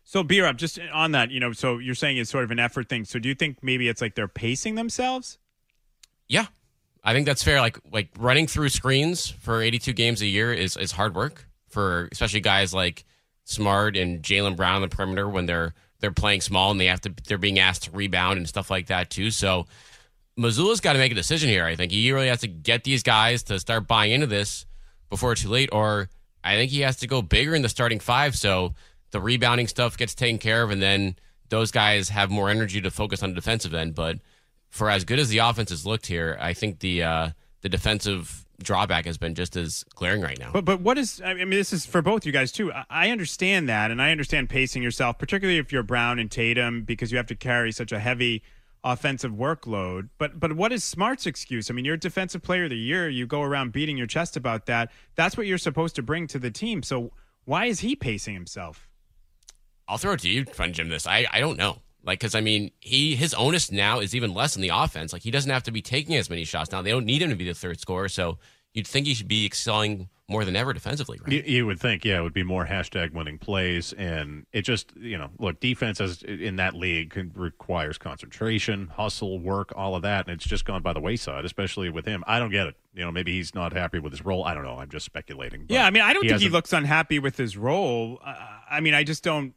So, 0.04 0.22
B 0.22 0.40
Rob, 0.40 0.56
just 0.56 0.78
on 0.92 1.12
that, 1.12 1.32
you 1.32 1.40
know, 1.40 1.52
so 1.52 1.78
you're 1.78 1.96
saying 1.96 2.16
it's 2.18 2.30
sort 2.30 2.44
of 2.44 2.52
an 2.52 2.60
effort 2.60 2.88
thing. 2.88 3.04
So, 3.04 3.18
do 3.18 3.28
you 3.28 3.34
think 3.34 3.58
maybe 3.62 3.88
it's 3.88 4.00
like 4.00 4.14
they're 4.14 4.28
pacing 4.28 4.76
themselves? 4.76 5.38
Yeah, 6.28 6.46
I 7.02 7.12
think 7.12 7.26
that's 7.26 7.42
fair. 7.42 7.60
Like 7.60 7.78
like 7.92 8.08
running 8.18 8.46
through 8.46 8.68
screens 8.68 9.28
for 9.28 9.62
82 9.62 9.92
games 9.92 10.22
a 10.22 10.26
year 10.26 10.52
is 10.52 10.76
is 10.76 10.92
hard 10.92 11.14
work 11.14 11.46
for 11.68 12.08
especially 12.12 12.40
guys 12.40 12.72
like 12.74 13.04
Smart 13.44 13.96
and 13.96 14.22
Jaylen 14.22 14.56
Brown 14.56 14.76
on 14.76 14.82
the 14.82 14.88
perimeter 14.88 15.28
when 15.28 15.46
they're 15.46 15.74
they're 16.00 16.10
playing 16.10 16.40
small 16.40 16.70
and 16.70 16.80
they 16.80 16.86
have 16.86 17.00
to 17.02 17.14
they're 17.26 17.38
being 17.38 17.58
asked 17.58 17.84
to 17.84 17.90
rebound 17.92 18.38
and 18.38 18.48
stuff 18.48 18.70
like 18.70 18.88
that 18.88 19.10
too. 19.10 19.30
So 19.30 19.66
Mazzulla's 20.38 20.80
got 20.80 20.92
to 20.92 20.98
make 20.98 21.12
a 21.12 21.16
decision 21.16 21.48
here. 21.48 21.64
I 21.64 21.76
think 21.76 21.92
he 21.92 22.12
really 22.12 22.28
has 22.28 22.40
to 22.40 22.48
get 22.48 22.84
these 22.84 23.02
guys 23.02 23.44
to 23.44 23.58
start 23.58 23.86
buying 23.86 24.12
into 24.12 24.26
this 24.26 24.65
before 25.10 25.32
it's 25.32 25.42
too 25.42 25.48
late, 25.48 25.68
or 25.72 26.08
I 26.42 26.54
think 26.56 26.70
he 26.70 26.80
has 26.80 26.96
to 26.98 27.06
go 27.06 27.22
bigger 27.22 27.54
in 27.54 27.62
the 27.62 27.68
starting 27.68 28.00
five 28.00 28.36
so 28.36 28.74
the 29.10 29.20
rebounding 29.20 29.68
stuff 29.68 29.96
gets 29.96 30.14
taken 30.14 30.38
care 30.38 30.62
of, 30.62 30.70
and 30.70 30.82
then 30.82 31.16
those 31.48 31.70
guys 31.70 32.08
have 32.08 32.30
more 32.30 32.50
energy 32.50 32.80
to 32.80 32.90
focus 32.90 33.22
on 33.22 33.30
the 33.30 33.34
defensive 33.34 33.74
end. 33.74 33.94
But 33.94 34.18
for 34.68 34.90
as 34.90 35.04
good 35.04 35.18
as 35.18 35.28
the 35.28 35.38
offense 35.38 35.70
has 35.70 35.86
looked 35.86 36.06
here, 36.06 36.36
I 36.40 36.52
think 36.52 36.80
the 36.80 37.02
uh, 37.02 37.30
the 37.62 37.68
defensive 37.68 38.46
drawback 38.62 39.04
has 39.04 39.18
been 39.18 39.34
just 39.34 39.56
as 39.56 39.84
glaring 39.94 40.22
right 40.22 40.38
now. 40.38 40.50
But 40.52 40.64
but 40.64 40.80
what 40.80 40.98
is 40.98 41.20
I 41.24 41.34
mean 41.34 41.50
this 41.50 41.72
is 41.72 41.86
for 41.86 42.02
both 42.02 42.24
you 42.24 42.32
guys 42.32 42.52
too. 42.52 42.72
I 42.90 43.10
understand 43.10 43.68
that 43.68 43.90
and 43.90 44.00
I 44.00 44.10
understand 44.10 44.48
pacing 44.48 44.82
yourself, 44.82 45.18
particularly 45.18 45.58
if 45.58 45.72
you're 45.72 45.82
Brown 45.82 46.18
and 46.18 46.30
Tatum 46.30 46.82
because 46.82 47.10
you 47.10 47.16
have 47.16 47.26
to 47.26 47.34
carry 47.34 47.72
such 47.72 47.92
a 47.92 47.98
heavy 47.98 48.42
offensive 48.84 49.32
workload. 49.32 50.08
But 50.18 50.38
but 50.38 50.54
what 50.54 50.72
is 50.72 50.84
Smart's 50.84 51.26
excuse? 51.26 51.70
I 51.70 51.74
mean, 51.74 51.84
you're 51.84 51.94
a 51.94 52.00
defensive 52.00 52.42
player 52.42 52.64
of 52.64 52.70
the 52.70 52.76
year. 52.76 53.08
You 53.08 53.26
go 53.26 53.42
around 53.42 53.72
beating 53.72 53.96
your 53.96 54.06
chest 54.06 54.36
about 54.36 54.66
that. 54.66 54.90
That's 55.14 55.36
what 55.36 55.46
you're 55.46 55.58
supposed 55.58 55.96
to 55.96 56.02
bring 56.02 56.26
to 56.28 56.38
the 56.38 56.50
team. 56.50 56.82
So 56.82 57.12
why 57.44 57.66
is 57.66 57.80
he 57.80 57.96
pacing 57.96 58.34
himself? 58.34 58.88
I'll 59.88 59.98
throw 59.98 60.12
it 60.12 60.20
to 60.20 60.28
you, 60.28 60.44
friend 60.46 60.74
Jim. 60.74 60.88
This 60.88 61.06
I 61.06 61.26
I 61.30 61.40
don't 61.40 61.58
know. 61.58 61.78
Like, 62.04 62.20
because 62.20 62.36
I 62.36 62.40
mean, 62.40 62.70
he 62.80 63.16
his 63.16 63.34
onus 63.34 63.72
now 63.72 63.98
is 63.98 64.14
even 64.14 64.32
less 64.32 64.54
in 64.54 64.62
the 64.62 64.70
offense. 64.72 65.12
Like, 65.12 65.22
he 65.22 65.32
doesn't 65.32 65.50
have 65.50 65.64
to 65.64 65.72
be 65.72 65.82
taking 65.82 66.14
as 66.14 66.30
many 66.30 66.44
shots 66.44 66.70
now. 66.70 66.80
They 66.80 66.90
don't 66.90 67.04
need 67.04 67.20
him 67.20 67.30
to 67.30 67.36
be 67.36 67.44
the 67.44 67.54
third 67.54 67.80
scorer. 67.80 68.08
So 68.08 68.38
you'd 68.72 68.86
think 68.86 69.06
he 69.06 69.14
should 69.14 69.26
be 69.26 69.44
excelling 69.44 70.08
more 70.28 70.44
than 70.44 70.56
ever 70.56 70.72
defensively, 70.72 71.18
right? 71.22 71.32
You, 71.32 71.42
you, 71.46 71.66
would 71.66 71.78
think, 71.78 72.04
yeah, 72.04 72.18
it 72.18 72.22
would 72.22 72.32
be 72.32 72.42
more 72.42 72.66
hashtag 72.66 73.12
winning 73.12 73.38
plays, 73.38 73.92
and 73.92 74.44
it 74.52 74.62
just, 74.62 74.96
you 74.96 75.16
know, 75.16 75.30
look, 75.38 75.60
defense 75.60 76.00
as 76.00 76.22
in 76.22 76.56
that 76.56 76.74
league 76.74 77.10
can, 77.10 77.30
requires 77.34 77.96
concentration, 77.96 78.88
hustle, 78.88 79.38
work, 79.38 79.72
all 79.76 79.94
of 79.94 80.02
that, 80.02 80.26
and 80.26 80.34
it's 80.34 80.44
just 80.44 80.64
gone 80.64 80.82
by 80.82 80.92
the 80.92 81.00
wayside, 81.00 81.44
especially 81.44 81.90
with 81.90 82.06
him. 82.06 82.24
I 82.26 82.40
don't 82.40 82.50
get 82.50 82.66
it. 82.66 82.74
You 82.94 83.04
know, 83.04 83.12
maybe 83.12 83.32
he's 83.32 83.54
not 83.54 83.72
happy 83.72 84.00
with 84.00 84.12
his 84.12 84.24
role. 84.24 84.44
I 84.44 84.54
don't 84.54 84.64
know. 84.64 84.78
I'm 84.78 84.90
just 84.90 85.04
speculating. 85.04 85.66
Yeah, 85.68 85.86
I 85.86 85.90
mean, 85.90 86.02
I 86.02 86.12
don't 86.12 86.24
he 86.24 86.30
think 86.30 86.40
he 86.40 86.48
looks 86.48 86.72
unhappy 86.72 87.18
with 87.18 87.36
his 87.36 87.56
role. 87.56 88.20
Uh, 88.24 88.34
I 88.68 88.80
mean, 88.80 88.94
I 88.94 89.04
just 89.04 89.22
don't. 89.22 89.54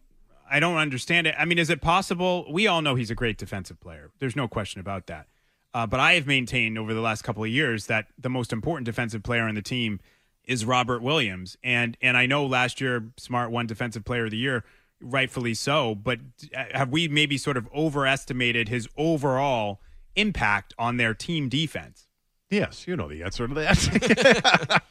I 0.52 0.60
don't 0.60 0.78
understand 0.78 1.28
it. 1.28 1.36
I 1.38 1.46
mean, 1.46 1.60
is 1.60 1.70
it 1.70 1.80
possible? 1.80 2.46
We 2.52 2.66
all 2.68 2.82
know 2.82 2.96
he's 2.96 3.12
a 3.12 3.16
great 3.16 3.38
defensive 3.38 3.80
player. 3.80 4.10
There's 4.20 4.36
no 4.36 4.48
question 4.48 4.82
about 4.82 5.06
that. 5.08 5.28
Uh, 5.74 5.86
but 5.86 6.00
I 6.00 6.14
have 6.14 6.26
maintained 6.26 6.80
over 6.80 6.94
the 6.94 7.02
last 7.02 7.22
couple 7.22 7.44
of 7.44 7.50
years 7.50 7.86
that 7.86 8.08
the 8.18 8.30
most 8.30 8.52
important 8.52 8.86
defensive 8.86 9.22
player 9.22 9.44
on 9.44 9.54
the 9.54 9.62
team 9.62 10.00
is 10.46 10.65
Robert 10.65 11.01
Williams. 11.01 11.58
And 11.63 11.98
and 12.01 12.17
I 12.17 12.25
know 12.25 12.46
last 12.46 12.81
year 12.81 13.12
Smart 13.17 13.51
won 13.51 13.67
Defensive 13.67 14.05
Player 14.05 14.25
of 14.25 14.31
the 14.31 14.38
Year, 14.38 14.63
rightfully 15.01 15.53
so. 15.53 15.96
But 15.96 16.19
have 16.53 16.89
we 16.89 17.08
maybe 17.08 17.38
sort 17.38 17.58
of 17.58 17.67
overestimated 17.74 18.69
his 18.69 18.88
overall 18.98 19.81
impact 20.15 20.74
on 20.77 20.98
their 20.98 21.13
team 21.13 21.50
defense? 21.50 22.08
Yes, 22.50 22.88
you 22.88 22.96
know 22.96 23.08
the 23.08 23.24
answer 23.24 23.48
to 23.48 23.53
that. 23.53 24.81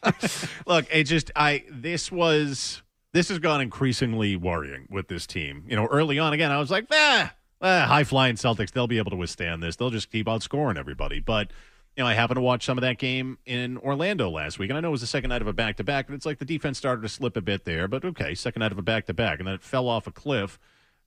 Look, 0.66 0.86
it 0.92 1.04
just 1.04 1.30
I 1.34 1.64
this 1.70 2.12
was 2.12 2.82
this 3.12 3.28
has 3.30 3.38
gone 3.38 3.60
increasingly 3.60 4.36
worrying 4.36 4.86
with 4.90 5.08
this 5.08 5.26
team. 5.26 5.64
You 5.68 5.76
know, 5.76 5.86
early 5.86 6.18
on 6.18 6.32
again, 6.32 6.52
I 6.52 6.58
was 6.58 6.70
like, 6.70 6.86
ah 6.90 7.32
high 7.60 8.04
flying 8.04 8.36
Celtics, 8.36 8.70
they'll 8.70 8.86
be 8.86 8.98
able 8.98 9.10
to 9.10 9.16
withstand 9.16 9.62
this. 9.62 9.76
They'll 9.76 9.90
just 9.90 10.10
keep 10.10 10.26
outscoring 10.26 10.78
everybody. 10.78 11.20
But 11.20 11.50
you 11.98 12.04
know, 12.04 12.08
I 12.08 12.14
happened 12.14 12.36
to 12.36 12.42
watch 12.42 12.64
some 12.64 12.78
of 12.78 12.82
that 12.82 12.96
game 12.98 13.38
in 13.44 13.76
Orlando 13.76 14.30
last 14.30 14.56
week, 14.56 14.70
and 14.70 14.78
I 14.78 14.80
know 14.80 14.86
it 14.88 14.92
was 14.92 15.00
the 15.00 15.08
second 15.08 15.30
night 15.30 15.42
of 15.42 15.48
a 15.48 15.52
back 15.52 15.78
to 15.78 15.84
back, 15.84 16.06
but 16.06 16.14
it's 16.14 16.24
like 16.24 16.38
the 16.38 16.44
defense 16.44 16.78
started 16.78 17.02
to 17.02 17.08
slip 17.08 17.36
a 17.36 17.40
bit 17.40 17.64
there. 17.64 17.88
But 17.88 18.04
okay, 18.04 18.36
second 18.36 18.60
night 18.60 18.70
of 18.70 18.78
a 18.78 18.82
back 18.82 19.06
to 19.06 19.14
back, 19.14 19.40
and 19.40 19.48
then 19.48 19.56
it 19.56 19.64
fell 19.64 19.88
off 19.88 20.06
a 20.06 20.12
cliff 20.12 20.60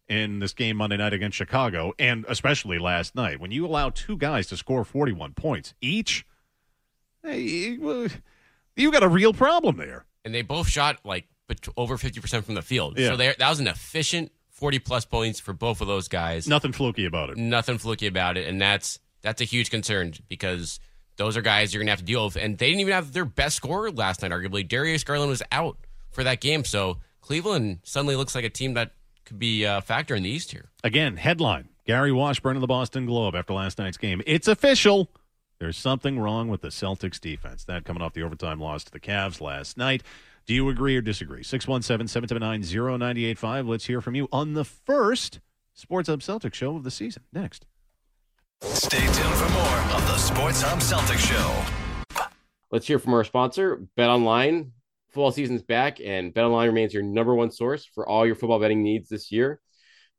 in 0.09 0.39
this 0.39 0.51
game 0.51 0.75
Monday 0.75 0.97
night 0.97 1.13
against 1.13 1.37
Chicago, 1.37 1.93
and 1.97 2.25
especially 2.27 2.77
last 2.77 3.15
night 3.15 3.39
when 3.39 3.51
you 3.51 3.65
allow 3.65 3.89
two 3.89 4.17
guys 4.17 4.47
to 4.47 4.57
score 4.57 4.83
41 4.83 5.33
points 5.33 5.73
each. 5.79 6.25
Hey, 7.23 7.39
you 7.39 8.91
got 8.91 9.01
a 9.03 9.07
real 9.07 9.31
problem 9.31 9.77
there. 9.77 10.03
And 10.25 10.35
they 10.35 10.41
both 10.41 10.67
shot 10.67 10.99
like 11.05 11.25
over 11.77 11.95
50% 11.95 12.43
from 12.43 12.55
the 12.55 12.61
field. 12.61 12.99
Yeah. 12.99 13.11
So 13.11 13.15
there, 13.15 13.33
that 13.39 13.49
was 13.49 13.61
an 13.61 13.67
efficient 13.67 14.33
40 14.49 14.79
plus 14.79 15.05
points 15.05 15.39
for 15.39 15.53
both 15.53 15.79
of 15.79 15.87
those 15.87 16.09
guys. 16.09 16.49
Nothing 16.49 16.73
fluky 16.73 17.05
about 17.05 17.29
it. 17.29 17.37
Nothing 17.37 17.77
fluky 17.77 18.07
about 18.07 18.35
it. 18.37 18.45
And 18.45 18.61
that's 18.61 18.99
that's 19.21 19.41
a 19.41 19.45
huge 19.45 19.69
concern 19.69 20.13
because 20.27 20.79
those 21.17 21.37
are 21.37 21.41
guys 21.41 21.73
you're 21.73 21.81
going 21.81 21.87
to 21.87 21.91
have 21.91 21.99
to 21.99 22.05
deal 22.05 22.25
with. 22.25 22.35
And 22.35 22.57
they 22.57 22.67
didn't 22.67 22.81
even 22.81 22.93
have 22.93 23.13
their 23.13 23.25
best 23.25 23.55
scorer 23.55 23.91
last 23.91 24.21
night, 24.21 24.31
arguably. 24.31 24.67
Darius 24.67 25.03
Garland 25.03 25.29
was 25.29 25.43
out 25.51 25.77
for 26.09 26.23
that 26.23 26.41
game. 26.41 26.65
So 26.65 26.97
Cleveland 27.21 27.79
suddenly 27.83 28.15
looks 28.15 28.35
like 28.35 28.43
a 28.43 28.49
team 28.49 28.73
that 28.73 28.93
could 29.25 29.39
be 29.39 29.63
a 29.63 29.81
factor 29.81 30.15
in 30.15 30.23
the 30.23 30.29
East 30.29 30.51
here. 30.51 30.69
Again, 30.83 31.17
headline 31.17 31.69
Gary 31.85 32.11
Washburn 32.11 32.57
of 32.57 32.61
the 32.61 32.67
Boston 32.67 33.05
Globe 33.05 33.35
after 33.35 33.53
last 33.53 33.77
night's 33.77 33.97
game. 33.97 34.21
It's 34.25 34.47
official. 34.47 35.09
There's 35.59 35.77
something 35.77 36.17
wrong 36.19 36.49
with 36.49 36.61
the 36.61 36.69
Celtics 36.69 37.19
defense. 37.19 37.63
That 37.65 37.85
coming 37.85 38.01
off 38.01 38.13
the 38.13 38.23
overtime 38.23 38.59
loss 38.59 38.83
to 38.85 38.91
the 38.91 38.99
Cavs 38.99 39.39
last 39.39 39.77
night. 39.77 40.01
Do 40.47 40.55
you 40.55 40.67
agree 40.69 40.97
or 40.97 41.01
disagree? 41.01 41.43
617 41.43 42.07
779 42.07 42.61
0985. 42.61 43.67
Let's 43.67 43.85
hear 43.85 44.01
from 44.01 44.15
you 44.15 44.27
on 44.31 44.53
the 44.53 44.65
first 44.65 45.39
Sports 45.73 46.09
Hub 46.09 46.21
Celtics 46.21 46.55
show 46.55 46.75
of 46.75 46.83
the 46.83 46.91
season. 46.91 47.23
Next. 47.31 47.67
Stay 48.63 48.99
tuned 48.99 49.35
for 49.35 49.49
more 49.49 49.79
of 49.95 50.05
the 50.05 50.17
Sports 50.17 50.61
Hub 50.61 50.79
Celtics 50.79 51.17
Show. 51.17 52.21
Let's 52.71 52.85
hear 52.85 52.99
from 52.99 53.15
our 53.15 53.23
sponsor, 53.23 53.87
Bet 53.97 54.07
Online. 54.07 54.71
Football 55.09 55.31
season's 55.31 55.63
back, 55.63 55.99
and 55.99 56.31
Bet 56.31 56.43
Online 56.43 56.67
remains 56.67 56.93
your 56.93 57.01
number 57.01 57.33
one 57.33 57.49
source 57.49 57.85
for 57.85 58.07
all 58.07 58.23
your 58.23 58.35
football 58.35 58.59
betting 58.59 58.83
needs 58.83 59.09
this 59.09 59.31
year. 59.31 59.59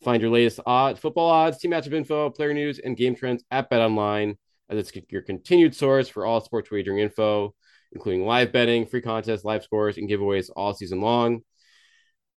Find 0.02 0.20
your 0.20 0.32
latest 0.32 0.58
odds, 0.66 0.98
football 0.98 1.30
odds, 1.30 1.58
team 1.58 1.70
matchup 1.70 1.92
info, 1.92 2.30
player 2.30 2.52
news, 2.52 2.80
and 2.80 2.96
game 2.96 3.14
trends 3.14 3.44
at 3.52 3.70
Bet 3.70 3.80
Online, 3.80 4.36
as 4.68 4.76
it's 4.76 4.92
your 5.08 5.22
continued 5.22 5.76
source 5.76 6.08
for 6.08 6.26
all 6.26 6.40
sports 6.40 6.68
wagering 6.68 6.98
info, 6.98 7.54
including 7.92 8.26
live 8.26 8.50
betting, 8.50 8.86
free 8.86 9.02
contests, 9.02 9.44
live 9.44 9.62
scores, 9.62 9.98
and 9.98 10.10
giveaways 10.10 10.50
all 10.56 10.74
season 10.74 11.00
long. 11.00 11.42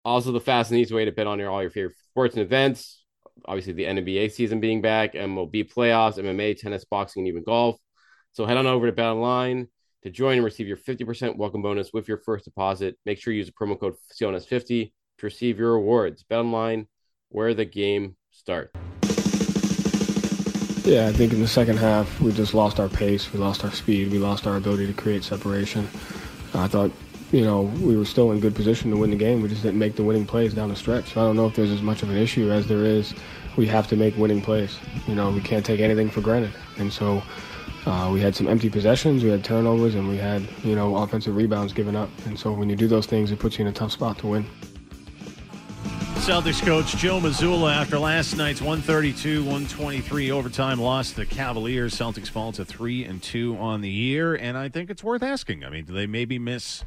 Also, 0.04 0.32
the 0.32 0.40
fast 0.40 0.70
and 0.70 0.78
easy 0.78 0.94
way 0.94 1.06
to 1.06 1.12
bet 1.12 1.26
on 1.26 1.38
your, 1.38 1.50
all 1.50 1.62
your 1.62 1.70
favorite 1.70 1.96
sports 2.10 2.34
and 2.34 2.42
events. 2.42 3.03
Obviously, 3.46 3.72
the 3.72 3.84
NBA 3.84 4.30
season 4.32 4.60
being 4.60 4.80
back, 4.80 5.14
MLB 5.14 5.72
playoffs, 5.72 6.18
MMA, 6.18 6.58
tennis, 6.58 6.84
boxing, 6.84 7.22
and 7.22 7.28
even 7.28 7.42
golf. 7.42 7.76
So 8.32 8.46
head 8.46 8.56
on 8.56 8.66
over 8.66 8.86
to 8.86 8.92
Bet 8.92 9.06
Online 9.06 9.68
to 10.02 10.10
join 10.10 10.36
and 10.36 10.44
receive 10.44 10.68
your 10.68 10.76
50% 10.76 11.36
welcome 11.36 11.62
bonus 11.62 11.92
with 11.92 12.08
your 12.08 12.18
first 12.18 12.44
deposit. 12.44 12.96
Make 13.06 13.18
sure 13.18 13.32
you 13.32 13.38
use 13.38 13.46
the 13.46 13.52
promo 13.52 13.78
code 13.78 13.94
CLNS50 14.12 14.92
to 15.18 15.26
receive 15.26 15.58
your 15.58 15.72
rewards. 15.72 16.24
Bet 16.24 16.40
Online, 16.40 16.86
where 17.28 17.54
the 17.54 17.64
game 17.64 18.16
starts. 18.30 18.72
Yeah, 20.84 21.08
I 21.08 21.12
think 21.12 21.32
in 21.32 21.40
the 21.40 21.48
second 21.48 21.78
half 21.78 22.20
we 22.20 22.30
just 22.32 22.52
lost 22.52 22.78
our 22.78 22.90
pace, 22.90 23.32
we 23.32 23.38
lost 23.38 23.64
our 23.64 23.72
speed, 23.72 24.12
we 24.12 24.18
lost 24.18 24.46
our 24.46 24.56
ability 24.56 24.86
to 24.86 24.92
create 24.92 25.24
separation. 25.24 25.88
I 26.52 26.68
thought, 26.68 26.90
you 27.34 27.44
know, 27.44 27.62
we 27.62 27.96
were 27.96 28.04
still 28.04 28.30
in 28.30 28.38
good 28.38 28.54
position 28.54 28.92
to 28.92 28.96
win 28.96 29.10
the 29.10 29.16
game. 29.16 29.42
We 29.42 29.48
just 29.48 29.62
didn't 29.62 29.80
make 29.80 29.96
the 29.96 30.04
winning 30.04 30.24
plays 30.24 30.54
down 30.54 30.68
the 30.68 30.76
stretch. 30.76 31.14
So 31.14 31.20
I 31.20 31.24
don't 31.24 31.34
know 31.34 31.46
if 31.46 31.56
there's 31.56 31.72
as 31.72 31.82
much 31.82 32.04
of 32.04 32.10
an 32.10 32.16
issue 32.16 32.52
as 32.52 32.68
there 32.68 32.84
is. 32.84 33.12
We 33.56 33.66
have 33.66 33.88
to 33.88 33.96
make 33.96 34.16
winning 34.16 34.40
plays. 34.40 34.78
You 35.08 35.16
know, 35.16 35.32
we 35.32 35.40
can't 35.40 35.66
take 35.66 35.80
anything 35.80 36.10
for 36.10 36.20
granted. 36.20 36.52
And 36.78 36.92
so 36.92 37.24
uh, 37.86 38.08
we 38.12 38.20
had 38.20 38.36
some 38.36 38.46
empty 38.46 38.70
possessions, 38.70 39.24
we 39.24 39.30
had 39.30 39.42
turnovers, 39.42 39.96
and 39.96 40.08
we 40.08 40.16
had, 40.16 40.46
you 40.62 40.76
know, 40.76 40.96
offensive 40.96 41.34
rebounds 41.34 41.72
given 41.72 41.96
up. 41.96 42.08
And 42.24 42.38
so 42.38 42.52
when 42.52 42.70
you 42.70 42.76
do 42.76 42.86
those 42.86 43.06
things, 43.06 43.32
it 43.32 43.40
puts 43.40 43.58
you 43.58 43.64
in 43.64 43.68
a 43.68 43.74
tough 43.74 43.90
spot 43.90 44.16
to 44.18 44.28
win. 44.28 44.46
Celtics 46.24 46.64
coach 46.64 46.96
Joe 46.96 47.18
Mazzulla, 47.18 47.74
after 47.74 47.98
last 47.98 48.36
night's 48.36 48.60
132-123 48.60 50.30
overtime 50.30 50.80
loss 50.80 51.10
to 51.10 51.16
the 51.16 51.26
Cavaliers. 51.26 51.94
Celtics 51.94 52.28
fall 52.28 52.52
to 52.52 52.64
3 52.64 53.04
and 53.04 53.20
2 53.20 53.56
on 53.58 53.80
the 53.80 53.90
year 53.90 54.36
and 54.36 54.56
I 54.56 54.68
think 54.68 54.88
it's 54.88 55.02
worth 55.02 55.22
asking. 55.22 55.64
I 55.64 55.68
mean, 55.68 55.84
do 55.84 55.92
they 55.92 56.06
maybe 56.06 56.38
miss 56.38 56.84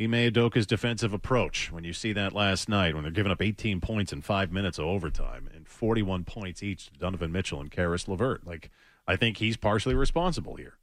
Ime 0.00 0.30
Udoka's 0.30 0.66
defensive 0.66 1.12
approach 1.12 1.72
when 1.72 1.82
you 1.82 1.92
see 1.92 2.12
that 2.12 2.32
last 2.32 2.68
night 2.68 2.94
when 2.94 3.02
they're 3.02 3.10
giving 3.10 3.32
up 3.32 3.42
18 3.42 3.80
points 3.80 4.12
in 4.12 4.22
5 4.22 4.52
minutes 4.52 4.78
of 4.78 4.84
overtime 4.84 5.48
and 5.52 5.66
41 5.66 6.24
points 6.24 6.62
each 6.62 6.90
to 6.92 6.98
Donovan 6.98 7.32
Mitchell 7.32 7.60
and 7.60 7.70
Caris 7.70 8.06
LeVert. 8.06 8.46
Like 8.46 8.70
I 9.08 9.16
think 9.16 9.38
he's 9.38 9.56
partially 9.56 9.94
responsible 9.94 10.56
here. 10.56 10.74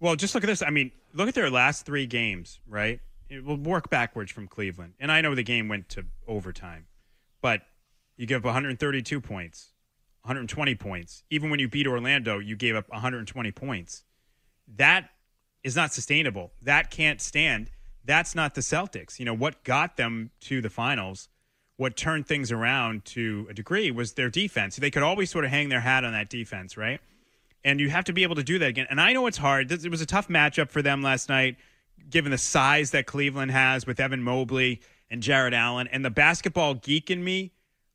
Well, 0.00 0.16
just 0.16 0.34
look 0.34 0.44
at 0.44 0.46
this. 0.46 0.62
I 0.62 0.70
mean, 0.70 0.92
look 1.12 1.28
at 1.28 1.34
their 1.34 1.50
last 1.50 1.84
three 1.84 2.06
games, 2.06 2.58
right? 2.66 3.00
It 3.28 3.44
will 3.44 3.56
work 3.56 3.90
backwards 3.90 4.32
from 4.32 4.48
Cleveland. 4.48 4.94
And 4.98 5.12
I 5.12 5.20
know 5.20 5.34
the 5.34 5.42
game 5.42 5.68
went 5.68 5.88
to 5.90 6.06
overtime, 6.26 6.86
but 7.40 7.62
you 8.16 8.26
give 8.26 8.38
up 8.38 8.44
132 8.46 9.20
points, 9.20 9.72
120 10.22 10.74
points. 10.74 11.22
Even 11.30 11.50
when 11.50 11.60
you 11.60 11.68
beat 11.68 11.86
Orlando, 11.86 12.38
you 12.38 12.56
gave 12.56 12.76
up 12.76 12.88
120 12.90 13.52
points. 13.52 14.04
That 14.76 15.10
is 15.62 15.76
not 15.76 15.92
sustainable. 15.92 16.52
That 16.62 16.90
can't 16.90 17.20
stand. 17.20 17.70
That's 18.04 18.34
not 18.34 18.54
the 18.54 18.60
Celtics. 18.60 19.18
You 19.18 19.24
know, 19.24 19.34
what 19.34 19.64
got 19.64 19.96
them 19.96 20.30
to 20.42 20.60
the 20.60 20.70
finals, 20.70 21.28
what 21.76 21.96
turned 21.96 22.26
things 22.26 22.50
around 22.52 23.04
to 23.06 23.46
a 23.50 23.54
degree 23.54 23.90
was 23.90 24.14
their 24.14 24.30
defense. 24.30 24.76
They 24.76 24.90
could 24.90 25.02
always 25.02 25.30
sort 25.30 25.44
of 25.44 25.50
hang 25.50 25.68
their 25.68 25.80
hat 25.80 26.04
on 26.04 26.12
that 26.12 26.28
defense, 26.28 26.76
right? 26.76 27.00
And 27.64 27.80
you 27.80 27.90
have 27.90 28.04
to 28.04 28.12
be 28.12 28.24
able 28.24 28.34
to 28.36 28.42
do 28.42 28.58
that 28.58 28.68
again. 28.68 28.86
And 28.90 29.00
I 29.00 29.12
know 29.12 29.26
it's 29.26 29.38
hard. 29.38 29.70
It 29.70 29.90
was 29.90 30.00
a 30.00 30.06
tough 30.06 30.28
matchup 30.28 30.70
for 30.70 30.82
them 30.82 31.02
last 31.02 31.28
night, 31.28 31.56
given 32.10 32.32
the 32.32 32.38
size 32.38 32.90
that 32.90 33.06
Cleveland 33.06 33.52
has 33.52 33.86
with 33.86 34.00
Evan 34.00 34.22
Mobley 34.22 34.80
and 35.10 35.22
Jarrett 35.22 35.54
Allen. 35.54 35.88
And 35.92 36.04
the 36.04 36.10
basketball 36.10 36.74
geek 36.74 37.10
in 37.10 37.22
me 37.22 37.52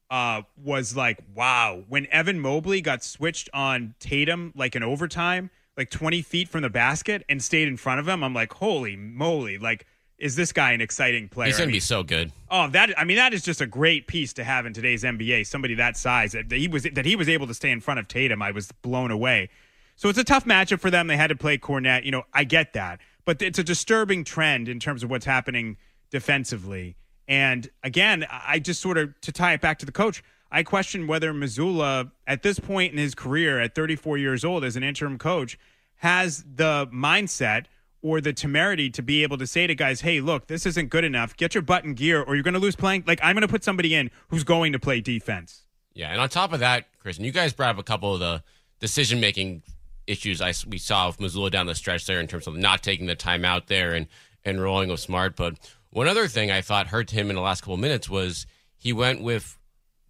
uh, 0.09 0.43
was 0.63 0.95
like, 0.95 1.19
wow. 1.35 1.83
When 1.89 2.07
Evan 2.07 2.39
Mobley 2.39 2.79
got 2.81 3.03
switched 3.03 3.49
on 3.53 3.95
Tatum, 3.99 4.53
like 4.55 4.75
in 4.75 4.83
overtime, 4.83 5.49
like 5.75 5.89
20 5.89 6.21
feet 6.21 6.47
from 6.47 6.61
the 6.61 6.69
basket 6.69 7.23
and 7.27 7.43
stayed 7.43 7.67
in 7.67 7.77
front 7.77 7.99
of 7.99 8.07
him, 8.07 8.23
I'm 8.23 8.33
like, 8.33 8.53
holy 8.53 8.95
moly. 8.95 9.57
Like, 9.57 9.85
is 10.17 10.35
this 10.35 10.51
guy 10.51 10.71
an 10.71 10.81
exciting 10.81 11.29
player? 11.29 11.47
He's 11.47 11.57
going 11.57 11.69
to 11.69 11.73
be 11.73 11.79
so 11.79 12.03
good. 12.03 12.31
Oh, 12.49 12.67
that 12.69 12.97
I 12.97 13.03
mean, 13.03 13.17
that 13.17 13.33
is 13.33 13.43
just 13.43 13.61
a 13.61 13.67
great 13.67 14.07
piece 14.07 14.33
to 14.33 14.43
have 14.43 14.65
in 14.65 14.73
today's 14.73 15.03
NBA. 15.03 15.45
Somebody 15.45 15.75
that 15.75 15.97
size 15.97 16.31
that 16.31 16.51
he 16.51 16.67
was 16.67 16.83
that 16.83 17.05
he 17.05 17.15
was 17.15 17.29
able 17.29 17.47
to 17.47 17.53
stay 17.53 17.71
in 17.71 17.81
front 17.81 17.99
of 17.99 18.07
Tatum. 18.07 18.41
I 18.41 18.51
was 18.51 18.71
blown 18.81 19.11
away. 19.11 19.49
So 19.95 20.09
it's 20.09 20.19
a 20.19 20.23
tough 20.23 20.45
matchup 20.45 20.79
for 20.79 20.91
them. 20.91 21.07
They 21.07 21.17
had 21.17 21.27
to 21.27 21.35
play 21.35 21.57
Kornet. 21.57 22.03
You 22.03 22.11
know, 22.11 22.23
I 22.33 22.43
get 22.43 22.73
that, 22.73 22.99
but 23.25 23.41
it's 23.41 23.59
a 23.59 23.63
disturbing 23.63 24.23
trend 24.23 24.69
in 24.69 24.79
terms 24.79 25.03
of 25.03 25.09
what's 25.09 25.25
happening 25.25 25.77
defensively. 26.11 26.95
And 27.27 27.69
again, 27.83 28.25
I 28.31 28.59
just 28.59 28.81
sort 28.81 28.97
of 28.97 29.19
to 29.21 29.31
tie 29.31 29.53
it 29.53 29.61
back 29.61 29.79
to 29.79 29.85
the 29.85 29.91
coach. 29.91 30.23
I 30.49 30.63
question 30.63 31.07
whether 31.07 31.33
Mazzulla, 31.33 32.11
at 32.25 32.41
this 32.41 32.57
point 32.57 32.93
in 32.93 32.97
his 32.97 33.13
career, 33.13 33.59
at 33.59 33.75
34 33.75 34.17
years 34.17 34.45
old, 34.45 34.63
as 34.63 34.77
an 34.77 34.83
interim 34.83 35.17
coach, 35.17 35.59
has 35.97 36.45
the 36.55 36.87
mindset 36.93 37.65
or 38.07 38.21
the 38.21 38.33
temerity 38.33 38.89
to 38.91 39.01
be 39.01 39.23
able 39.23 39.37
to 39.37 39.45
say 39.45 39.67
to 39.67 39.75
guys, 39.75 40.01
hey, 40.01 40.21
look, 40.21 40.47
this 40.47 40.65
isn't 40.65 40.89
good 40.89 41.03
enough. 41.03 41.35
Get 41.35 41.53
your 41.53 41.61
butt 41.61 41.83
in 41.83 41.93
gear 41.93 42.21
or 42.21 42.35
you're 42.35 42.43
going 42.43 42.53
to 42.53 42.59
lose 42.59 42.75
playing. 42.75 43.03
Like, 43.05 43.19
I'm 43.21 43.35
going 43.35 43.41
to 43.41 43.47
put 43.47 43.63
somebody 43.63 43.93
in 43.93 44.09
who's 44.29 44.43
going 44.43 44.71
to 44.71 44.79
play 44.79 45.01
defense. 45.01 45.63
Yeah, 45.93 46.11
and 46.11 46.21
on 46.21 46.29
top 46.29 46.53
of 46.53 46.59
that, 46.61 46.85
Chris, 46.99 47.17
and 47.17 47.25
you 47.25 47.31
guys 47.31 47.53
brought 47.53 47.71
up 47.71 47.79
a 47.79 47.83
couple 47.83 48.13
of 48.13 48.19
the 48.19 48.43
decision 48.79 49.19
making 49.19 49.63
issues 50.05 50.41
I, 50.41 50.53
we 50.67 50.77
saw 50.77 51.07
with 51.07 51.17
Mazzulla 51.17 51.51
down 51.51 51.65
the 51.65 51.75
stretch 51.75 52.05
there 52.05 52.19
in 52.19 52.27
terms 52.27 52.47
of 52.47 52.55
not 52.55 52.81
taking 52.81 53.07
the 53.07 53.15
time 53.15 53.43
out 53.43 53.67
there 53.67 53.93
and, 53.93 54.07
and 54.45 54.61
rolling 54.61 54.89
with 54.89 54.99
Smart. 54.99 55.35
But 55.35 55.57
one 55.89 56.07
other 56.07 56.27
thing 56.27 56.51
I 56.51 56.61
thought 56.61 56.87
hurt 56.87 57.11
him 57.11 57.29
in 57.29 57.35
the 57.35 57.41
last 57.41 57.61
couple 57.61 57.77
minutes 57.77 58.09
was 58.09 58.45
he 58.77 58.93
went 58.93 59.21
with 59.21 59.57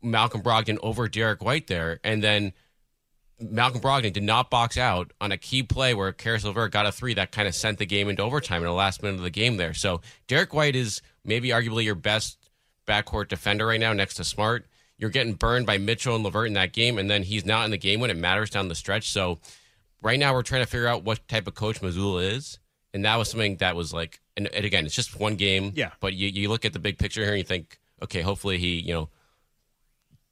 Malcolm 0.03 0.41
Brogdon 0.41 0.77
over 0.83 1.07
Derrick 1.07 1.43
White 1.43 1.67
there, 1.67 1.99
and 2.03 2.23
then 2.23 2.53
Malcolm 3.39 3.82
Brogdon 3.82 4.13
did 4.13 4.24
not 4.24 4.50
box 4.50 4.77
out 4.77 5.12
on 5.22 5.32
a 5.32 5.38
key 5.38 5.62
play 5.62 5.94
where 5.94 6.12
Caris 6.12 6.44
LeVert 6.44 6.72
got 6.72 6.88
a 6.88 6.91
three 6.91 7.13
that 7.13 7.32
kind 7.32 7.48
of 7.48 7.53
sent 7.53 7.77
the 7.77 7.86
game 7.86 8.10
into 8.10 8.24
overtime 8.24 8.62
in 8.62 8.67
the 8.67 8.74
last 8.74 9.03
minute 9.03 9.17
of 9.17 9.24
the 9.24 9.29
game 9.29 9.58
there. 9.58 9.74
So 9.74 10.01
Derrick 10.27 10.53
White 10.53 10.75
is 10.75 11.01
maybe 11.24 11.50
arguably 11.50 11.84
your 11.84 11.96
best 11.96 12.38
backcourt 12.88 13.27
defender 13.27 13.67
right 13.67 13.79
now 13.79 13.94
next 13.94 14.15
to 14.15 14.24
Smart. 14.24 14.65
You're 14.98 15.12
getting 15.12 15.34
burned 15.34 15.67
by 15.67 15.77
Mitchell 15.77 16.15
and 16.15 16.24
LeVert 16.24 16.48
in 16.48 16.53
that 16.53 16.74
game, 16.74 16.98
and 16.98 17.10
then 17.10 17.22
he's 17.22 17.46
not 17.46 17.65
in 17.65 17.72
the 17.72 17.77
game 17.77 18.00
when 18.00 18.10
it 18.10 18.17
matters 18.17 18.50
down 18.50 18.67
the 18.67 18.75
stretch. 18.75 19.12
So 19.12 19.39
right 20.01 20.17
now 20.17 20.34
we're 20.34 20.41
trying 20.41 20.63
to 20.63 20.70
figure 20.70 20.88
out 20.88 21.03
what 21.03 21.27
type 21.27 21.48
of 21.48 21.53
coach 21.53 21.82
Mazzulla 21.82 22.32
is. 22.32 22.58
And 22.94 23.06
that 23.06 23.17
was 23.17 23.29
something 23.29 23.58
that 23.58 23.75
was 23.75 23.94
like, 23.94 24.20
and, 24.36 24.48
and 24.48 24.65
again, 24.65 24.88
it's 24.88 24.96
just 24.96 25.20
one 25.20 25.36
game. 25.36 25.74
Yeah. 25.75 25.91
But 26.00 26.13
you, 26.13 26.29
you 26.29 26.50
look 26.50 26.65
at 26.65 26.74
the 26.74 26.79
big 26.79 26.98
picture 26.98 27.22
here 27.22 27.32
and 27.32 27.38
you 27.38 27.44
think, 27.44 27.79
okay, 28.01 28.22
hopefully 28.22 28.58
he, 28.58 28.79
you 28.79 28.94
know, 28.94 29.10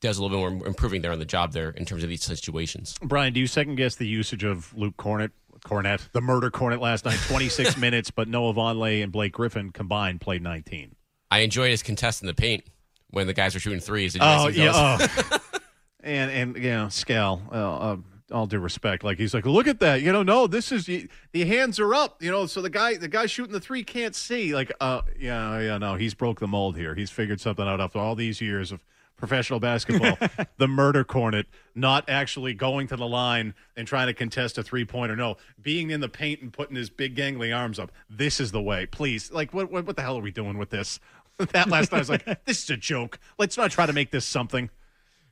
does 0.01 0.17
a 0.17 0.23
little 0.23 0.37
bit 0.37 0.57
more 0.57 0.67
improving 0.67 1.01
there 1.01 1.11
on 1.11 1.19
the 1.19 1.25
job 1.25 1.53
there 1.53 1.69
in 1.71 1.85
terms 1.85 2.03
of 2.03 2.09
these 2.09 2.23
situations. 2.23 2.95
Brian, 3.01 3.33
do 3.33 3.39
you 3.39 3.47
second 3.47 3.75
guess 3.75 3.95
the 3.95 4.07
usage 4.07 4.43
of 4.43 4.75
Luke 4.75 4.97
Kornet, 4.97 5.31
Kornet, 5.65 6.09
the 6.11 6.21
murder 6.21 6.51
Kornet 6.51 6.79
last 6.79 7.05
night? 7.05 7.19
26 7.27 7.77
minutes, 7.79 8.11
but 8.11 8.27
Noah 8.27 8.53
Vonleh 8.53 9.03
and 9.03 9.11
Blake 9.11 9.33
Griffin 9.33 9.71
combined 9.71 10.21
played 10.21 10.41
19. 10.41 10.95
I 11.31 11.39
enjoyed 11.39 11.71
his 11.71 11.81
contest 11.81 12.21
in 12.21 12.27
the 12.27 12.33
paint 12.33 12.65
when 13.09 13.27
the 13.27 13.33
guys 13.33 13.53
were 13.53 13.59
shooting 13.59 13.79
threes. 13.79 14.13
Did 14.13 14.21
you 14.21 14.27
guys 14.27 14.45
Oh 14.45 14.47
yeah, 14.49 14.97
oh. 15.31 15.39
and 16.01 16.31
and 16.31 16.55
you 16.55 16.69
know, 16.69 16.85
Scal. 16.87 17.41
Uh, 17.51 17.77
uh, 17.77 17.97
all 18.31 18.47
due 18.47 18.59
respect, 18.59 19.03
like 19.03 19.19
he's 19.19 19.33
like, 19.35 19.45
look 19.45 19.67
at 19.67 19.79
that. 19.79 20.01
You 20.01 20.11
know, 20.11 20.23
no, 20.23 20.47
this 20.47 20.71
is 20.71 20.85
the 20.87 21.45
hands 21.45 21.79
are 21.79 21.93
up. 21.93 22.23
You 22.23 22.31
know, 22.31 22.47
so 22.47 22.61
the 22.61 22.71
guy, 22.71 22.95
the 22.95 23.07
guy 23.07 23.27
shooting 23.27 23.53
the 23.53 23.59
three 23.59 23.83
can't 23.83 24.15
see. 24.15 24.53
Like, 24.55 24.71
uh, 24.81 25.01
yeah, 25.19 25.59
yeah, 25.59 25.77
no, 25.77 25.95
he's 25.95 26.15
broke 26.15 26.39
the 26.39 26.47
mold 26.47 26.75
here. 26.75 26.95
He's 26.95 27.11
figured 27.11 27.39
something 27.39 27.65
out 27.67 27.79
after 27.79 27.99
all 27.99 28.15
these 28.15 28.41
years 28.41 28.71
of 28.71 28.83
professional 29.17 29.59
basketball. 29.59 30.17
the 30.57 30.67
murder 30.67 31.03
Kornet, 31.03 31.45
not 31.73 32.09
actually 32.09 32.53
going 32.53 32.87
to 32.87 32.95
the 32.95 33.07
line 33.07 33.53
and 33.75 33.87
trying 33.87 34.07
to 34.07 34.13
contest 34.13 34.57
a 34.57 34.63
three 34.63 34.85
pointer. 34.85 35.15
No, 35.15 35.37
being 35.61 35.91
in 35.91 36.01
the 36.01 36.09
paint 36.09 36.41
and 36.41 36.51
putting 36.51 36.75
his 36.75 36.89
big 36.89 37.15
gangly 37.15 37.55
arms 37.55 37.79
up. 37.79 37.91
This 38.09 38.39
is 38.39 38.51
the 38.51 38.61
way. 38.61 38.85
Please, 38.85 39.31
like, 39.31 39.53
what 39.53 39.71
what, 39.71 39.85
what 39.85 39.95
the 39.95 40.01
hell 40.01 40.17
are 40.17 40.21
we 40.21 40.31
doing 40.31 40.57
with 40.57 40.69
this? 40.69 40.99
that 41.51 41.69
last 41.69 41.91
night. 41.91 41.97
I 41.97 41.99
was 41.99 42.09
like, 42.09 42.25
this 42.45 42.63
is 42.63 42.69
a 42.69 42.77
joke. 42.77 43.19
Let's 43.37 43.57
not 43.57 43.71
try 43.71 43.85
to 43.85 43.93
make 43.93 44.11
this 44.11 44.25
something. 44.25 44.69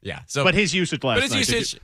Yeah. 0.02 0.20
So, 0.28 0.44
but 0.44 0.54
his 0.54 0.74
usage 0.74 1.04
last 1.04 1.18
but 1.18 1.24
his 1.24 1.32
night. 1.32 1.40
usage, 1.40 1.80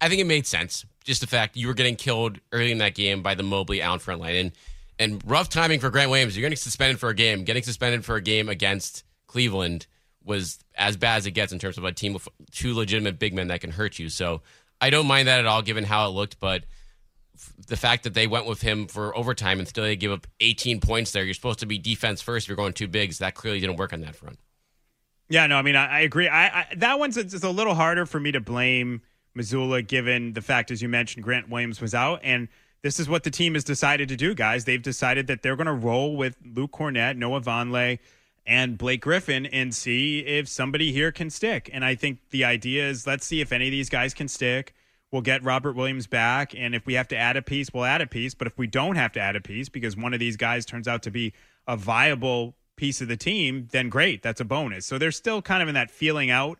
I 0.00 0.08
think 0.08 0.20
it 0.20 0.26
made 0.26 0.46
sense. 0.46 0.84
Just 1.04 1.20
the 1.20 1.26
fact 1.26 1.56
you 1.56 1.66
were 1.66 1.74
getting 1.74 1.96
killed 1.96 2.38
early 2.52 2.70
in 2.70 2.78
that 2.78 2.94
game 2.94 3.22
by 3.22 3.34
the 3.34 3.42
Mobley 3.42 3.80
Allen 3.80 3.98
front 3.98 4.20
line, 4.20 4.34
and 4.34 4.52
and 4.98 5.22
rough 5.26 5.48
timing 5.48 5.80
for 5.80 5.90
Grant 5.90 6.10
Williams. 6.10 6.36
You're 6.36 6.42
getting 6.42 6.56
suspended 6.56 7.00
for 7.00 7.08
a 7.08 7.14
game. 7.14 7.44
Getting 7.44 7.62
suspended 7.62 8.04
for 8.04 8.16
a 8.16 8.20
game 8.20 8.48
against 8.48 9.04
Cleveland 9.26 9.86
was 10.24 10.58
as 10.76 10.96
bad 10.96 11.16
as 11.16 11.26
it 11.26 11.32
gets 11.32 11.52
in 11.52 11.58
terms 11.58 11.78
of 11.78 11.84
a 11.84 11.92
team 11.92 12.12
with 12.12 12.28
two 12.50 12.74
legitimate 12.74 13.18
big 13.18 13.34
men 13.34 13.48
that 13.48 13.60
can 13.60 13.70
hurt 13.70 13.98
you. 13.98 14.08
So 14.08 14.42
I 14.80 14.90
don't 14.90 15.06
mind 15.06 15.28
that 15.28 15.40
at 15.40 15.46
all, 15.46 15.62
given 15.62 15.84
how 15.84 16.08
it 16.08 16.10
looked. 16.10 16.38
But 16.40 16.64
the 17.66 17.76
fact 17.76 18.04
that 18.04 18.14
they 18.14 18.26
went 18.26 18.46
with 18.46 18.62
him 18.62 18.86
for 18.86 19.16
overtime 19.16 19.58
and 19.58 19.68
still 19.68 19.84
they 19.84 19.96
give 19.96 20.12
up 20.12 20.26
18 20.40 20.80
points 20.80 21.12
there, 21.12 21.24
you're 21.24 21.34
supposed 21.34 21.60
to 21.60 21.66
be 21.66 21.78
defense 21.78 22.20
first 22.20 22.44
if 22.44 22.48
you're 22.48 22.56
going 22.56 22.72
two 22.72 22.88
bigs. 22.88 23.18
That 23.18 23.34
clearly 23.34 23.60
didn't 23.60 23.76
work 23.76 23.92
on 23.92 24.00
that 24.02 24.14
front. 24.14 24.38
Yeah, 25.28 25.46
no, 25.46 25.56
I 25.56 25.62
mean, 25.62 25.76
I, 25.76 25.86
I 25.86 26.00
agree. 26.00 26.28
I, 26.28 26.46
I 26.46 26.66
that 26.76 26.98
one's 26.98 27.16
it's 27.16 27.42
a 27.42 27.50
little 27.50 27.74
harder 27.74 28.04
for 28.06 28.20
me 28.20 28.32
to 28.32 28.40
blame 28.40 29.02
Mazzulla, 29.36 29.86
given 29.86 30.34
the 30.34 30.42
fact, 30.42 30.70
as 30.70 30.82
you 30.82 30.88
mentioned, 30.88 31.24
Grant 31.24 31.48
Williams 31.48 31.80
was 31.80 31.94
out, 31.94 32.20
and 32.22 32.48
this 32.82 33.00
is 33.00 33.08
what 33.08 33.22
the 33.22 33.30
team 33.30 33.54
has 33.54 33.64
decided 33.64 34.08
to 34.08 34.16
do, 34.16 34.34
guys. 34.34 34.64
They've 34.64 34.82
decided 34.82 35.28
that 35.28 35.42
they're 35.42 35.56
going 35.56 35.68
to 35.68 35.72
roll 35.72 36.16
with 36.16 36.36
Luke 36.44 36.72
Kornet, 36.72 37.16
Noah 37.16 37.40
Vonleh, 37.40 37.98
and 38.46 38.76
Blake 38.76 39.02
Griffin, 39.02 39.46
and 39.46 39.74
see 39.74 40.20
if 40.20 40.48
somebody 40.48 40.92
here 40.92 41.12
can 41.12 41.30
stick. 41.30 41.70
And 41.72 41.84
I 41.84 41.94
think 41.94 42.18
the 42.30 42.44
idea 42.44 42.88
is, 42.88 43.06
let's 43.06 43.24
see 43.24 43.40
if 43.40 43.52
any 43.52 43.66
of 43.66 43.70
these 43.70 43.88
guys 43.88 44.14
can 44.14 44.28
stick. 44.28 44.74
We'll 45.10 45.22
get 45.22 45.44
Robert 45.44 45.76
Williams 45.76 46.06
back, 46.06 46.54
and 46.54 46.74
if 46.74 46.86
we 46.86 46.94
have 46.94 47.06
to 47.08 47.16
add 47.16 47.36
a 47.36 47.42
piece, 47.42 47.72
we'll 47.72 47.84
add 47.84 48.00
a 48.00 48.06
piece. 48.06 48.34
But 48.34 48.46
if 48.46 48.56
we 48.56 48.66
don't 48.66 48.96
have 48.96 49.12
to 49.12 49.20
add 49.20 49.36
a 49.36 49.40
piece 49.40 49.68
because 49.68 49.96
one 49.96 50.14
of 50.14 50.20
these 50.20 50.36
guys 50.36 50.64
turns 50.64 50.88
out 50.88 51.02
to 51.02 51.10
be 51.10 51.34
a 51.68 51.76
viable 51.76 52.54
piece 52.76 53.00
of 53.00 53.08
the 53.08 53.16
team, 53.16 53.68
then 53.72 53.88
great, 53.90 54.22
that's 54.22 54.40
a 54.40 54.44
bonus. 54.44 54.86
So 54.86 54.98
they're 54.98 55.12
still 55.12 55.42
kind 55.42 55.62
of 55.62 55.68
in 55.68 55.74
that 55.74 55.90
feeling 55.90 56.30
out 56.30 56.58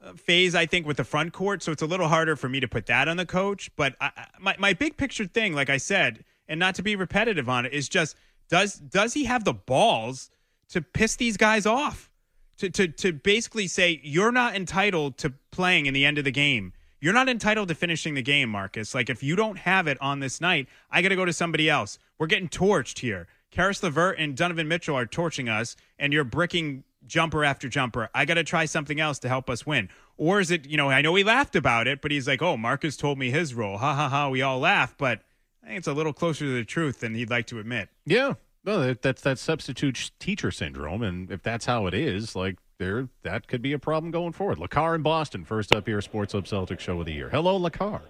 uh, 0.00 0.12
phase, 0.12 0.54
I 0.54 0.66
think, 0.66 0.86
with 0.86 0.96
the 0.96 1.04
front 1.04 1.32
court. 1.32 1.62
So 1.62 1.72
it's 1.72 1.82
a 1.82 1.86
little 1.86 2.08
harder 2.08 2.36
for 2.36 2.48
me 2.48 2.60
to 2.60 2.68
put 2.68 2.86
that 2.86 3.08
on 3.08 3.16
the 3.16 3.26
coach. 3.26 3.70
But 3.76 3.96
I, 4.00 4.12
my 4.38 4.54
my 4.58 4.72
big 4.72 4.96
picture 4.96 5.26
thing, 5.26 5.52
like 5.52 5.68
I 5.68 5.78
said, 5.78 6.24
and 6.48 6.60
not 6.60 6.76
to 6.76 6.82
be 6.82 6.94
repetitive 6.94 7.48
on 7.48 7.66
it, 7.66 7.72
is 7.72 7.88
just 7.88 8.16
does 8.48 8.74
does 8.74 9.14
he 9.14 9.24
have 9.24 9.44
the 9.44 9.54
balls 9.54 10.30
to 10.70 10.82
piss 10.82 11.16
these 11.16 11.36
guys 11.36 11.66
off? 11.66 12.10
To 12.58 12.70
to 12.70 12.88
to 12.88 13.12
basically 13.12 13.66
say 13.66 14.00
you're 14.02 14.32
not 14.32 14.56
entitled 14.56 15.18
to 15.18 15.34
playing 15.50 15.86
in 15.86 15.94
the 15.94 16.04
end 16.04 16.18
of 16.18 16.24
the 16.24 16.30
game. 16.30 16.72
You're 17.00 17.12
not 17.12 17.28
entitled 17.28 17.68
to 17.68 17.74
finishing 17.74 18.14
the 18.14 18.22
game, 18.22 18.48
Marcus. 18.48 18.94
Like 18.94 19.10
if 19.10 19.22
you 19.22 19.36
don't 19.36 19.58
have 19.58 19.86
it 19.86 19.98
on 20.00 20.20
this 20.20 20.40
night, 20.40 20.66
I 20.90 21.02
got 21.02 21.10
to 21.10 21.16
go 21.16 21.26
to 21.26 21.32
somebody 21.32 21.68
else. 21.68 21.98
We're 22.18 22.26
getting 22.26 22.48
torched 22.48 23.00
here. 23.00 23.26
Caris 23.50 23.82
LeVert 23.82 24.18
and 24.18 24.36
Donovan 24.36 24.68
Mitchell 24.68 24.96
are 24.96 25.06
torching 25.06 25.48
us, 25.48 25.76
and 25.98 26.12
you're 26.12 26.24
bricking 26.24 26.84
jumper 27.06 27.44
after 27.44 27.68
jumper. 27.68 28.08
I 28.14 28.24
got 28.24 28.34
to 28.34 28.44
try 28.44 28.64
something 28.64 29.00
else 29.00 29.18
to 29.20 29.28
help 29.28 29.48
us 29.48 29.66
win. 29.66 29.88
Or 30.16 30.40
is 30.40 30.50
it, 30.50 30.66
you 30.66 30.76
know, 30.76 30.90
I 30.90 31.02
know 31.02 31.14
he 31.14 31.24
laughed 31.24 31.56
about 31.56 31.86
it, 31.86 32.00
but 32.00 32.10
he's 32.10 32.26
like, 32.26 32.42
oh, 32.42 32.56
Marcus 32.56 32.96
told 32.96 33.18
me 33.18 33.30
his 33.30 33.54
role. 33.54 33.78
Ha 33.78 33.94
ha 33.94 34.08
ha. 34.08 34.28
We 34.28 34.42
all 34.42 34.58
laugh, 34.58 34.94
but 34.98 35.20
I 35.62 35.68
think 35.68 35.78
it's 35.78 35.88
a 35.88 35.92
little 35.92 36.12
closer 36.12 36.44
to 36.44 36.52
the 36.52 36.64
truth 36.64 37.00
than 37.00 37.14
he'd 37.14 37.30
like 37.30 37.46
to 37.48 37.58
admit. 37.58 37.88
Yeah. 38.04 38.34
No, 38.66 38.80
that- 38.80 39.00
that's 39.02 39.22
that 39.22 39.38
substitute 39.38 40.10
teacher 40.18 40.50
syndrome, 40.50 41.02
and 41.02 41.30
if 41.30 41.40
that's 41.42 41.66
how 41.66 41.86
it 41.86 41.94
is, 41.94 42.34
like 42.34 42.56
there, 42.78 43.08
that 43.22 43.46
could 43.46 43.62
be 43.62 43.72
a 43.72 43.78
problem 43.78 44.10
going 44.10 44.32
forward. 44.32 44.58
Lacar 44.58 44.94
in 44.96 45.02
Boston, 45.02 45.44
first 45.44 45.72
up 45.72 45.86
here, 45.86 46.00
Sports 46.00 46.32
Hub 46.32 46.44
Celtics 46.44 46.80
show 46.80 46.98
of 46.98 47.06
the 47.06 47.12
year. 47.12 47.30
Hello, 47.30 47.58
Lacar. 47.60 48.00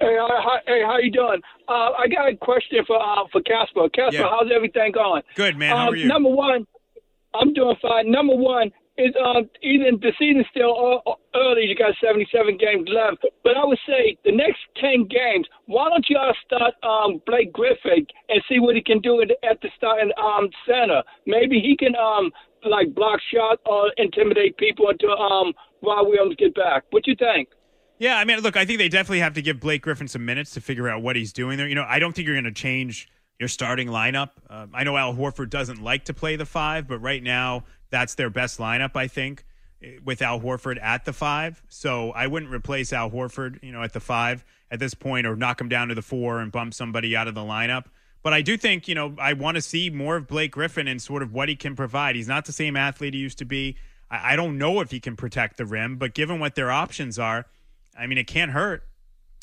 Hey, 0.00 0.16
uh, 0.16 0.26
hi, 0.28 0.58
hey, 0.66 0.82
how 0.86 0.98
you 0.98 1.10
doing? 1.10 1.40
Uh, 1.66 1.90
I 1.98 2.06
got 2.08 2.28
a 2.28 2.36
question 2.36 2.84
for 2.86 3.02
uh, 3.02 3.24
for 3.32 3.40
Casper. 3.42 3.88
Casper, 3.88 4.16
Yeah. 4.18 4.28
how's 4.30 4.48
everything 4.54 4.92
going? 4.92 5.22
Good, 5.34 5.56
man. 5.56 5.74
How 5.74 5.88
Um, 5.88 5.94
are 5.94 5.96
you? 5.96 6.06
Number 6.06 6.28
one, 6.28 6.66
I'm 7.34 7.52
doing 7.54 7.74
fine. 7.82 8.08
Number 8.10 8.36
one 8.36 8.70
is 8.98 9.14
um, 9.24 9.48
even 9.62 9.98
the 10.02 10.12
season's 10.18 10.46
still 10.50 11.02
early. 11.34 11.64
You 11.64 11.74
got 11.74 11.94
77 12.02 12.58
games 12.58 12.88
left, 12.90 13.24
but 13.44 13.56
I 13.56 13.64
would 13.64 13.78
say 13.86 14.18
the 14.24 14.32
next 14.32 14.58
10 14.80 15.06
games. 15.06 15.46
Why 15.66 15.88
don't 15.88 16.04
y'all 16.08 16.34
start 16.44 16.74
um, 16.82 17.22
Blake 17.24 17.52
Griffin 17.52 18.06
and 18.28 18.42
see 18.48 18.58
what 18.58 18.74
he 18.74 18.82
can 18.82 19.00
do 19.00 19.22
at, 19.22 19.60
the 19.62 19.70
starting 19.76 20.10
um, 20.18 20.50
center? 20.66 21.02
Maybe 21.26 21.60
he 21.60 21.76
can 21.76 21.94
um, 21.94 22.30
like 22.68 22.94
block 22.94 23.20
shots 23.32 23.62
or 23.66 23.92
intimidate 23.96 24.56
people 24.56 24.88
until 24.88 25.16
um, 25.16 25.54
Rob 25.82 26.08
Williams 26.08 26.34
get 26.36 26.54
back. 26.54 26.84
What 26.90 27.06
you 27.06 27.14
think? 27.16 27.48
Yeah, 27.98 28.18
I 28.18 28.24
mean, 28.24 28.38
look, 28.40 28.56
I 28.56 28.64
think 28.64 28.78
they 28.78 28.88
definitely 28.88 29.20
have 29.20 29.34
to 29.34 29.42
give 29.42 29.58
Blake 29.58 29.82
Griffin 29.82 30.06
some 30.06 30.24
minutes 30.24 30.52
to 30.52 30.60
figure 30.60 30.88
out 30.88 31.02
what 31.02 31.16
he's 31.16 31.32
doing 31.32 31.56
there. 31.56 31.66
You 31.66 31.74
know, 31.74 31.86
I 31.88 31.98
don't 31.98 32.14
think 32.14 32.26
you're 32.26 32.36
going 32.36 32.44
to 32.44 32.52
change 32.52 33.08
your 33.38 33.48
starting 33.48 33.88
lineup. 33.88 34.30
Uh, 34.48 34.66
I 34.74 34.84
know 34.84 34.96
Al 34.96 35.14
Horford 35.14 35.50
doesn't 35.50 35.82
like 35.82 36.06
to 36.06 36.14
play 36.14 36.36
the 36.36 36.46
five, 36.46 36.88
but 36.88 36.98
right 36.98 37.22
now 37.22 37.64
that's 37.90 38.14
their 38.14 38.30
best 38.30 38.58
lineup, 38.58 38.96
I 38.96 39.06
think, 39.06 39.44
eh, 39.82 39.98
with 40.04 40.22
Al 40.22 40.40
Horford 40.40 40.82
at 40.82 41.04
the 41.04 41.12
five. 41.12 41.62
So 41.68 42.10
I 42.12 42.26
wouldn't 42.26 42.52
replace 42.52 42.92
Al 42.92 43.10
Horford, 43.10 43.62
you 43.62 43.72
know, 43.72 43.82
at 43.82 43.92
the 43.92 44.00
five 44.00 44.44
at 44.70 44.80
this 44.80 44.94
point 44.94 45.26
or 45.26 45.36
knock 45.36 45.60
him 45.60 45.68
down 45.68 45.88
to 45.88 45.94
the 45.94 46.02
four 46.02 46.40
and 46.40 46.50
bump 46.50 46.74
somebody 46.74 47.16
out 47.16 47.28
of 47.28 47.34
the 47.34 47.40
lineup. 47.40 47.86
But 48.22 48.32
I 48.34 48.42
do 48.42 48.56
think, 48.56 48.88
you 48.88 48.94
know, 48.94 49.14
I 49.18 49.32
want 49.32 49.54
to 49.54 49.62
see 49.62 49.88
more 49.88 50.16
of 50.16 50.26
Blake 50.26 50.50
Griffin 50.50 50.88
and 50.88 51.00
sort 51.00 51.22
of 51.22 51.32
what 51.32 51.48
he 51.48 51.54
can 51.54 51.76
provide. 51.76 52.16
He's 52.16 52.28
not 52.28 52.44
the 52.44 52.52
same 52.52 52.76
athlete 52.76 53.14
he 53.14 53.20
used 53.20 53.38
to 53.38 53.44
be. 53.44 53.76
I, 54.10 54.32
I 54.32 54.36
don't 54.36 54.58
know 54.58 54.80
if 54.80 54.90
he 54.90 54.98
can 54.98 55.16
protect 55.16 55.56
the 55.56 55.64
rim, 55.64 55.96
but 55.96 56.12
given 56.12 56.40
what 56.40 56.56
their 56.56 56.70
options 56.70 57.18
are, 57.18 57.46
I 57.96 58.06
mean, 58.08 58.18
it 58.18 58.26
can't 58.26 58.50
hurt. 58.50 58.82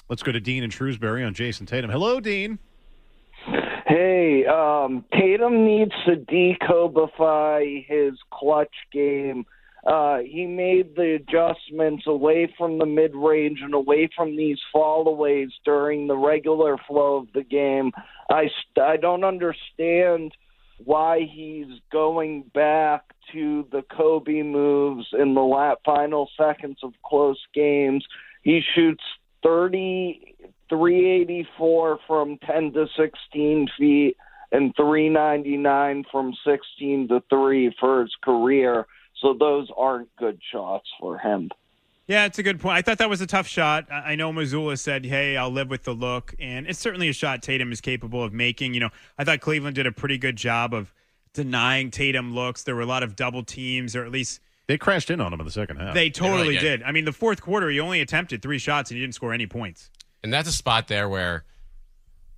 Let's 0.10 0.22
go 0.22 0.32
to 0.32 0.40
Dean 0.40 0.64
and 0.64 0.72
Shrewsbury 0.72 1.24
on 1.24 1.34
Jayson 1.34 1.66
Tatum. 1.66 1.90
Hello, 1.90 2.20
Dean. 2.20 2.60
Hey, 3.86 4.46
um, 4.48 5.06
Tatum 5.14 5.64
needs 5.64 5.92
to 6.08 6.16
decobify 6.16 7.86
his 7.88 8.14
clutch 8.34 8.74
game. 8.92 9.46
Uh, 9.86 10.20
he 10.26 10.48
made 10.48 10.96
the 10.96 11.14
adjustments 11.14 12.06
away 12.08 12.52
from 12.58 12.80
the 12.80 12.88
mid 12.88 13.16
range 13.16 13.60
and 13.62 13.76
away 13.76 14.10
from 14.16 14.36
these 14.36 14.58
fallaways 14.74 15.52
during 15.64 16.08
the 16.08 16.18
regular 16.18 16.78
flow 16.88 17.18
of 17.18 17.28
the 17.36 17.44
game. 17.44 17.92
I, 18.32 18.50
I 18.82 18.98
don't 18.98 19.24
understand 19.24 20.32
why 20.84 21.30
he's 21.32 21.80
going 21.92 22.50
back 22.56 23.04
to 23.34 23.68
the 23.72 23.84
Kobe 23.96 24.42
moves 24.42 25.06
in 25.14 25.36
the 25.36 25.42
la- 25.42 25.76
final 25.86 26.28
seconds 26.36 26.80
of 26.82 26.94
close 27.06 27.40
games. 27.54 28.04
He 28.42 28.62
shoots 28.74 29.04
30 29.44 30.36
384 30.70 32.00
from 32.08 32.38
10 32.46 32.74
to 32.74 32.88
16 32.98 33.68
feet 33.78 34.18
and 34.52 34.74
399 34.76 36.06
from 36.12 36.34
16 36.46 37.08
to 37.10 37.24
3 37.30 37.76
for 37.80 38.02
his 38.02 38.16
career. 38.24 38.86
So 39.22 39.34
those 39.34 39.70
aren't 39.78 40.14
good 40.18 40.40
shots 40.52 40.88
for 41.00 41.18
him. 41.18 41.50
Yeah, 42.08 42.26
it's 42.26 42.38
a 42.38 42.44
good 42.44 42.60
point. 42.60 42.78
I 42.78 42.82
thought 42.84 43.00
that 43.00 43.10
was 43.10 43.22
a 43.22 43.26
tough 43.28 43.48
shot. 43.48 43.92
I 43.92 44.12
I 44.12 44.16
know 44.16 44.32
Mazzulla 44.32 44.78
said, 44.78 45.06
"Hey, 45.06 45.38
I'll 45.38 45.50
live 45.50 45.72
with 45.72 45.86
the 45.86 45.94
look," 45.94 46.36
and 46.40 46.68
it's 46.68 46.78
certainly 46.78 47.10
a 47.10 47.14
shot 47.14 47.42
Tatum 47.42 47.72
is 47.72 47.82
capable 47.82 48.24
of 48.24 48.32
making. 48.32 48.76
You 48.76 48.82
know, 48.82 48.90
I 49.18 49.24
thought 49.24 49.40
Cleveland 49.40 49.76
did 49.76 49.88
a 49.88 49.92
pretty 49.92 50.20
good 50.20 50.36
job 50.36 50.72
of 50.76 50.94
denying 51.34 51.90
Tatum 51.90 52.36
looks. 52.36 52.62
There 52.62 52.76
were 52.76 52.82
a 52.82 52.86
lot 52.86 53.02
of 53.02 53.16
double 53.16 53.42
teams, 53.44 53.96
or 53.96 54.06
at 54.06 54.12
least 54.12 54.40
They 54.68 54.78
crashed 54.78 55.10
in 55.10 55.20
on 55.20 55.34
him 55.34 55.40
in 55.40 55.46
the 55.48 55.52
second 55.52 55.78
half. 55.78 55.96
they 55.96 56.12
totally 56.12 56.42
really 56.50 56.54
did. 56.58 56.78
did. 56.82 56.84
I 56.84 56.92
mean, 56.92 57.06
the 57.06 57.12
fourth 57.12 57.42
quarter, 57.42 57.70
he 57.72 57.80
only 57.80 58.02
attempted 58.02 58.44
three 58.44 58.60
shots 58.60 58.92
and 58.92 58.98
he 58.98 59.02
didn't 59.04 59.16
score 59.16 59.34
any 59.34 59.48
points. 59.48 59.90
And 60.26 60.34
that's 60.34 60.50
a 60.50 60.52
spot 60.52 60.88
there 60.88 61.08
where 61.08 61.44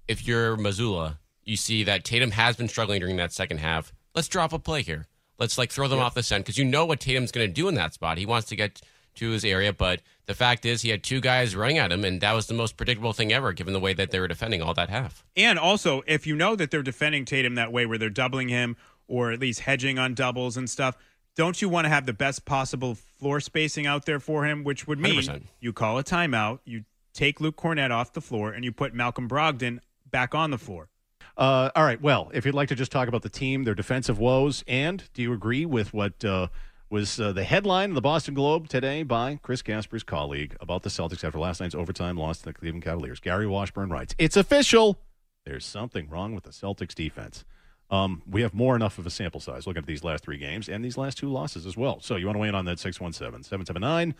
if 0.09 0.27
you're 0.27 0.57
Mazzulla, 0.57 1.19
you 1.45 1.55
see 1.55 1.85
that 1.85 2.03
Tatum 2.03 2.31
has 2.31 2.57
been 2.57 2.67
struggling 2.67 2.99
during 2.99 3.15
that 3.15 3.31
second 3.31 3.59
half. 3.59 3.93
Let's 4.13 4.27
drop 4.27 4.51
a 4.51 4.59
play 4.59 4.81
here. 4.81 5.07
Let's 5.39 5.57
like 5.57 5.71
throw 5.71 5.87
them 5.87 5.99
off 5.99 6.13
the 6.13 6.21
scent 6.21 6.43
because 6.43 6.57
you 6.57 6.65
know 6.65 6.85
what 6.85 6.99
Tatum's 6.99 7.31
going 7.31 7.47
to 7.47 7.53
do 7.53 7.69
in 7.69 7.75
that 7.75 7.93
spot. 7.93 8.17
He 8.17 8.25
wants 8.25 8.49
to 8.49 8.57
get 8.57 8.81
to 9.15 9.29
his 9.29 9.45
area, 9.45 9.71
but 9.71 10.01
the 10.25 10.33
fact 10.33 10.65
is 10.65 10.81
he 10.81 10.89
had 10.89 11.01
two 11.01 11.21
guys 11.21 11.55
running 11.55 11.77
at 11.77 11.93
him, 11.93 12.03
and 12.03 12.19
that 12.19 12.33
was 12.33 12.47
the 12.47 12.53
most 12.53 12.75
predictable 12.75 13.13
thing 13.13 13.31
ever, 13.31 13.53
given 13.53 13.71
the 13.71 13.79
way 13.79 13.93
that 13.93 14.11
they 14.11 14.19
were 14.19 14.27
defending 14.27 14.61
all 14.61 14.73
that 14.73 14.89
half. 14.89 15.23
And 15.37 15.57
also, 15.57 16.01
if 16.07 16.27
you 16.27 16.35
know 16.35 16.57
that 16.57 16.71
they're 16.71 16.83
defending 16.83 17.23
Tatum 17.23 17.55
that 17.55 17.71
way, 17.71 17.85
where 17.85 17.97
they're 17.97 18.09
doubling 18.09 18.49
him 18.49 18.75
or 19.07 19.31
at 19.31 19.39
least 19.39 19.61
hedging 19.61 19.97
on 19.97 20.13
doubles 20.13 20.57
and 20.57 20.69
stuff, 20.69 20.97
don't 21.37 21.61
you 21.61 21.69
want 21.69 21.85
to 21.85 21.89
have 21.89 22.05
the 22.05 22.11
best 22.11 22.43
possible 22.43 22.95
floor 22.95 23.39
spacing 23.39 23.87
out 23.87 24.05
there 24.05 24.19
for 24.19 24.45
him? 24.45 24.65
Which 24.65 24.87
would 24.87 24.99
mean 24.99 25.21
100%. 25.21 25.43
you 25.61 25.71
call 25.71 25.97
a 25.97 26.03
timeout, 26.03 26.59
you 26.65 26.83
take 27.17 27.41
Luke 27.41 27.57
Kornet 27.57 27.91
off 27.91 28.13
the 28.13 28.21
floor, 28.21 28.51
and 28.51 28.63
you 28.63 28.71
put 28.71 28.93
Malcolm 28.93 29.27
Brogdon 29.27 29.79
back 30.09 30.35
on 30.35 30.51
the 30.51 30.57
floor. 30.57 30.89
Uh, 31.35 31.69
all 31.75 31.83
right. 31.83 32.01
Well, 32.01 32.31
if 32.33 32.45
you'd 32.45 32.55
like 32.55 32.69
to 32.69 32.75
just 32.75 32.91
talk 32.91 33.07
about 33.07 33.21
the 33.21 33.29
team, 33.29 33.63
their 33.63 33.75
defensive 33.75 34.19
woes, 34.19 34.63
and 34.67 35.03
do 35.13 35.21
you 35.21 35.33
agree 35.33 35.65
with 35.65 35.93
what 35.93 36.23
uh, 36.23 36.47
was 36.89 37.19
uh, 37.19 37.31
the 37.33 37.43
headline 37.43 37.89
in 37.89 37.95
the 37.95 38.01
Boston 38.01 38.33
Globe 38.33 38.69
today 38.69 39.03
by 39.03 39.39
Chris 39.41 39.61
Gasper's 39.61 40.03
colleague 40.03 40.55
about 40.61 40.83
the 40.83 40.89
Celtics 40.89 41.23
after 41.23 41.37
last 41.37 41.59
night's 41.59 41.75
overtime 41.75 42.17
loss 42.17 42.39
to 42.39 42.45
the 42.45 42.53
Cleveland 42.53 42.83
Cavaliers? 42.83 43.19
Gary 43.19 43.45
Washburn 43.45 43.89
writes, 43.89 44.15
"It's 44.17 44.37
official. 44.37 44.99
There's 45.45 45.65
something 45.65 46.09
wrong 46.09 46.33
with 46.33 46.43
the 46.43 46.51
Celtics 46.51 46.95
defense." 46.95 47.45
Um, 47.89 48.21
we 48.29 48.41
have 48.41 48.53
more 48.53 48.75
enough 48.75 48.97
of 48.97 49.05
a 49.05 49.09
sample 49.09 49.39
size 49.39 49.65
looking 49.65 49.83
at 49.83 49.87
these 49.87 50.03
last 50.03 50.23
three 50.23 50.37
games 50.37 50.67
and 50.67 50.83
these 50.83 50.97
last 50.97 51.17
two 51.17 51.29
losses 51.29 51.65
as 51.65 51.77
well. 51.77 51.99
So 52.01 52.15
you 52.15 52.25
want 52.25 52.35
to 52.35 52.39
weigh 52.39 52.49
in 52.49 52.55
on 52.55 52.65
that 52.65 52.79
617 52.79 53.43
779 53.43 54.13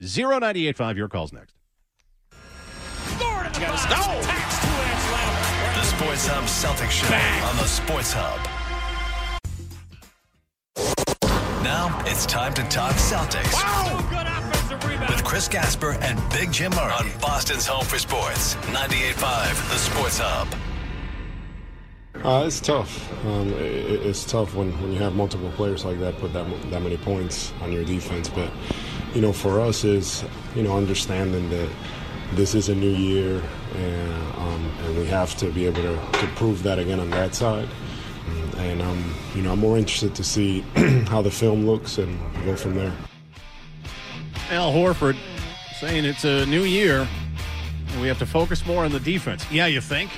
0985. 0.00 0.96
Your 0.96 1.08
call's 1.08 1.32
next. 1.32 1.54
The 3.54 3.60
Sports 5.84 6.26
Hub 6.26 6.44
Celtics 6.44 6.90
Show 6.90 7.14
on 7.48 7.56
the 7.56 7.68
Sports 7.68 8.12
Hub. 8.12 8.40
Now 11.62 12.02
it's 12.04 12.26
time 12.26 12.52
to 12.54 12.62
talk 12.64 12.96
Celtics. 12.96 13.54
With 15.08 15.22
Chris 15.22 15.46
Gasper 15.46 15.92
and 16.00 16.20
Big 16.30 16.50
Jim 16.50 16.72
Murray 16.72 16.90
on 16.94 17.08
Boston's 17.20 17.64
Home 17.66 17.84
for 17.84 18.00
Sports, 18.00 18.56
98.5 18.56 19.70
The 19.70 19.76
Sports 19.76 20.18
Hub. 20.20 20.48
Uh, 22.24 22.46
it's 22.48 22.60
tough. 22.60 23.24
Um, 23.24 23.52
it, 23.52 24.04
it's 24.04 24.24
tough 24.24 24.56
when, 24.56 24.72
when 24.82 24.92
you 24.92 24.98
have 24.98 25.14
multiple 25.14 25.52
players 25.52 25.84
like 25.84 26.00
that 26.00 26.18
put 26.18 26.32
that 26.32 26.44
that 26.72 26.82
many 26.82 26.96
points 26.96 27.52
on 27.60 27.70
your 27.70 27.84
defense. 27.84 28.28
But 28.28 28.50
you 29.14 29.20
know, 29.20 29.32
for 29.32 29.60
us 29.60 29.84
is 29.84 30.24
you 30.56 30.64
know 30.64 30.76
understanding 30.76 31.50
that 31.50 31.68
this 32.32 32.54
is 32.54 32.68
a 32.68 32.74
new 32.74 32.90
year, 32.90 33.42
and 33.74 34.34
um, 34.36 34.72
and 34.84 34.98
we 34.98 35.06
have 35.06 35.36
to 35.36 35.50
be 35.50 35.66
able 35.66 35.82
to, 35.82 36.18
to 36.20 36.26
prove 36.34 36.62
that 36.62 36.78
again 36.78 37.00
on 37.00 37.10
that 37.10 37.34
side. 37.34 37.68
And 38.56 38.80
um, 38.82 39.14
you 39.34 39.42
know, 39.42 39.52
I'm 39.52 39.60
more 39.60 39.76
interested 39.76 40.14
to 40.14 40.24
see 40.24 40.60
how 41.08 41.22
the 41.22 41.30
film 41.30 41.66
looks 41.66 41.98
and 41.98 42.18
go 42.44 42.56
from 42.56 42.74
there. 42.74 42.92
Al 44.50 44.72
Horford 44.72 45.16
saying 45.78 46.04
it's 46.04 46.24
a 46.24 46.46
new 46.46 46.62
year. 46.62 47.06
And 47.94 48.02
we 48.02 48.08
have 48.08 48.18
to 48.18 48.26
focus 48.26 48.66
more 48.66 48.84
on 48.84 48.90
the 48.90 48.98
defense. 48.98 49.46
Yeah, 49.52 49.66
you 49.66 49.80
think? 49.80 50.10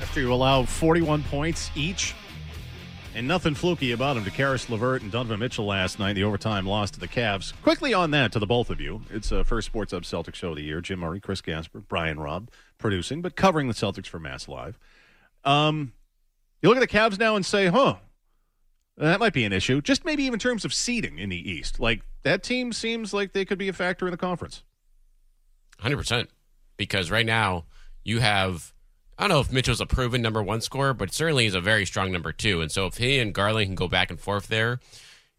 After 0.00 0.20
you 0.20 0.32
allow 0.32 0.64
41 0.64 1.22
points 1.24 1.70
each, 1.74 2.14
and 3.14 3.28
nothing 3.28 3.54
fluky 3.54 3.92
about 3.92 4.16
him 4.16 4.24
to 4.24 4.30
Caris 4.30 4.68
LeVert 4.68 5.02
and 5.02 5.12
Donovan 5.12 5.40
Mitchell 5.40 5.66
last 5.66 5.98
night, 5.98 6.14
the 6.14 6.24
overtime 6.24 6.66
loss 6.66 6.90
to 6.92 7.00
the 7.00 7.08
Cavs. 7.08 7.52
Quickly 7.62 7.94
on 7.94 8.10
that 8.10 8.32
to 8.32 8.38
the 8.38 8.46
both 8.46 8.70
of 8.70 8.80
you. 8.80 9.02
It's 9.10 9.30
a 9.30 9.44
first 9.44 9.66
Sports 9.66 9.92
Hub 9.92 10.02
Celtics 10.02 10.34
show 10.34 10.50
of 10.50 10.56
the 10.56 10.62
year. 10.62 10.80
Jim 10.80 10.98
Murray, 10.98 11.20
Chris 11.20 11.40
Gasper, 11.40 11.80
Brian 11.80 12.18
Robb 12.18 12.50
producing, 12.78 13.22
but 13.22 13.36
covering 13.36 13.68
the 13.68 13.74
Celtics 13.74 14.06
for 14.06 14.18
Mass 14.18 14.48
Live. 14.48 14.78
Um, 15.44 15.92
you 16.60 16.68
look 16.68 16.78
at 16.78 16.80
the 16.80 16.86
Cavs 16.86 17.18
now 17.18 17.36
and 17.36 17.46
say, 17.46 17.66
huh, 17.66 17.96
that 18.96 19.20
might 19.20 19.32
be 19.32 19.44
an 19.44 19.52
issue. 19.52 19.80
Just 19.80 20.04
maybe 20.04 20.24
even 20.24 20.34
in 20.34 20.40
terms 20.40 20.64
of 20.64 20.74
seeding 20.74 21.18
in 21.18 21.28
the 21.28 21.50
East. 21.50 21.80
Like, 21.80 22.02
that 22.22 22.42
team 22.42 22.72
seems 22.72 23.12
like 23.12 23.32
they 23.32 23.44
could 23.44 23.58
be 23.58 23.68
a 23.68 23.72
factor 23.72 24.06
in 24.06 24.10
the 24.10 24.16
conference. 24.16 24.62
100%. 25.82 26.28
Because 26.76 27.10
right 27.10 27.26
now, 27.26 27.64
you 28.02 28.20
have, 28.20 28.73
I 29.18 29.22
don't 29.22 29.30
know 29.30 29.40
if 29.40 29.52
Mitchell's 29.52 29.80
a 29.80 29.86
proven 29.86 30.22
number 30.22 30.42
one 30.42 30.60
scorer, 30.60 30.92
but 30.92 31.12
certainly 31.12 31.44
he's 31.44 31.54
a 31.54 31.60
very 31.60 31.86
strong 31.86 32.10
number 32.10 32.32
two. 32.32 32.60
And 32.60 32.70
so 32.70 32.86
if 32.86 32.96
he 32.96 33.18
and 33.20 33.32
Garland 33.32 33.66
can 33.68 33.74
go 33.74 33.88
back 33.88 34.10
and 34.10 34.18
forth 34.18 34.48
there, 34.48 34.80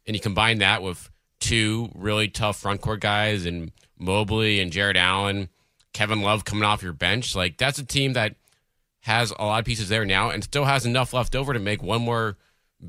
and 0.08 0.16
you 0.16 0.22
combine 0.22 0.60
that 0.60 0.82
with 0.82 1.10
two 1.40 1.90
really 1.94 2.28
tough 2.28 2.58
front 2.58 2.82
court 2.82 3.02
guys 3.02 3.46
and 3.46 3.72
Mobley 3.98 4.60
and 4.60 4.72
Jarrett 4.72 4.98
Allen, 4.98 5.50
Kevin 5.94 6.22
Love 6.22 6.46
coming 6.46 6.64
off 6.64 6.84
your 6.84 6.94
bench, 6.94 7.36
like 7.36 7.58
that's 7.58 7.80
a 7.80 7.86
team 7.86 8.14
that 8.14 8.36
has 9.02 9.32
a 9.38 9.46
lot 9.46 9.60
of 9.60 9.66
pieces 9.66 9.90
there 9.90 10.06
now 10.06 10.30
and 10.30 10.44
still 10.44 10.66
has 10.66 10.86
enough 10.86 11.14
left 11.14 11.36
over 11.36 11.54
to 11.54 11.60
make 11.60 11.84
one 11.84 12.02
more 12.02 12.38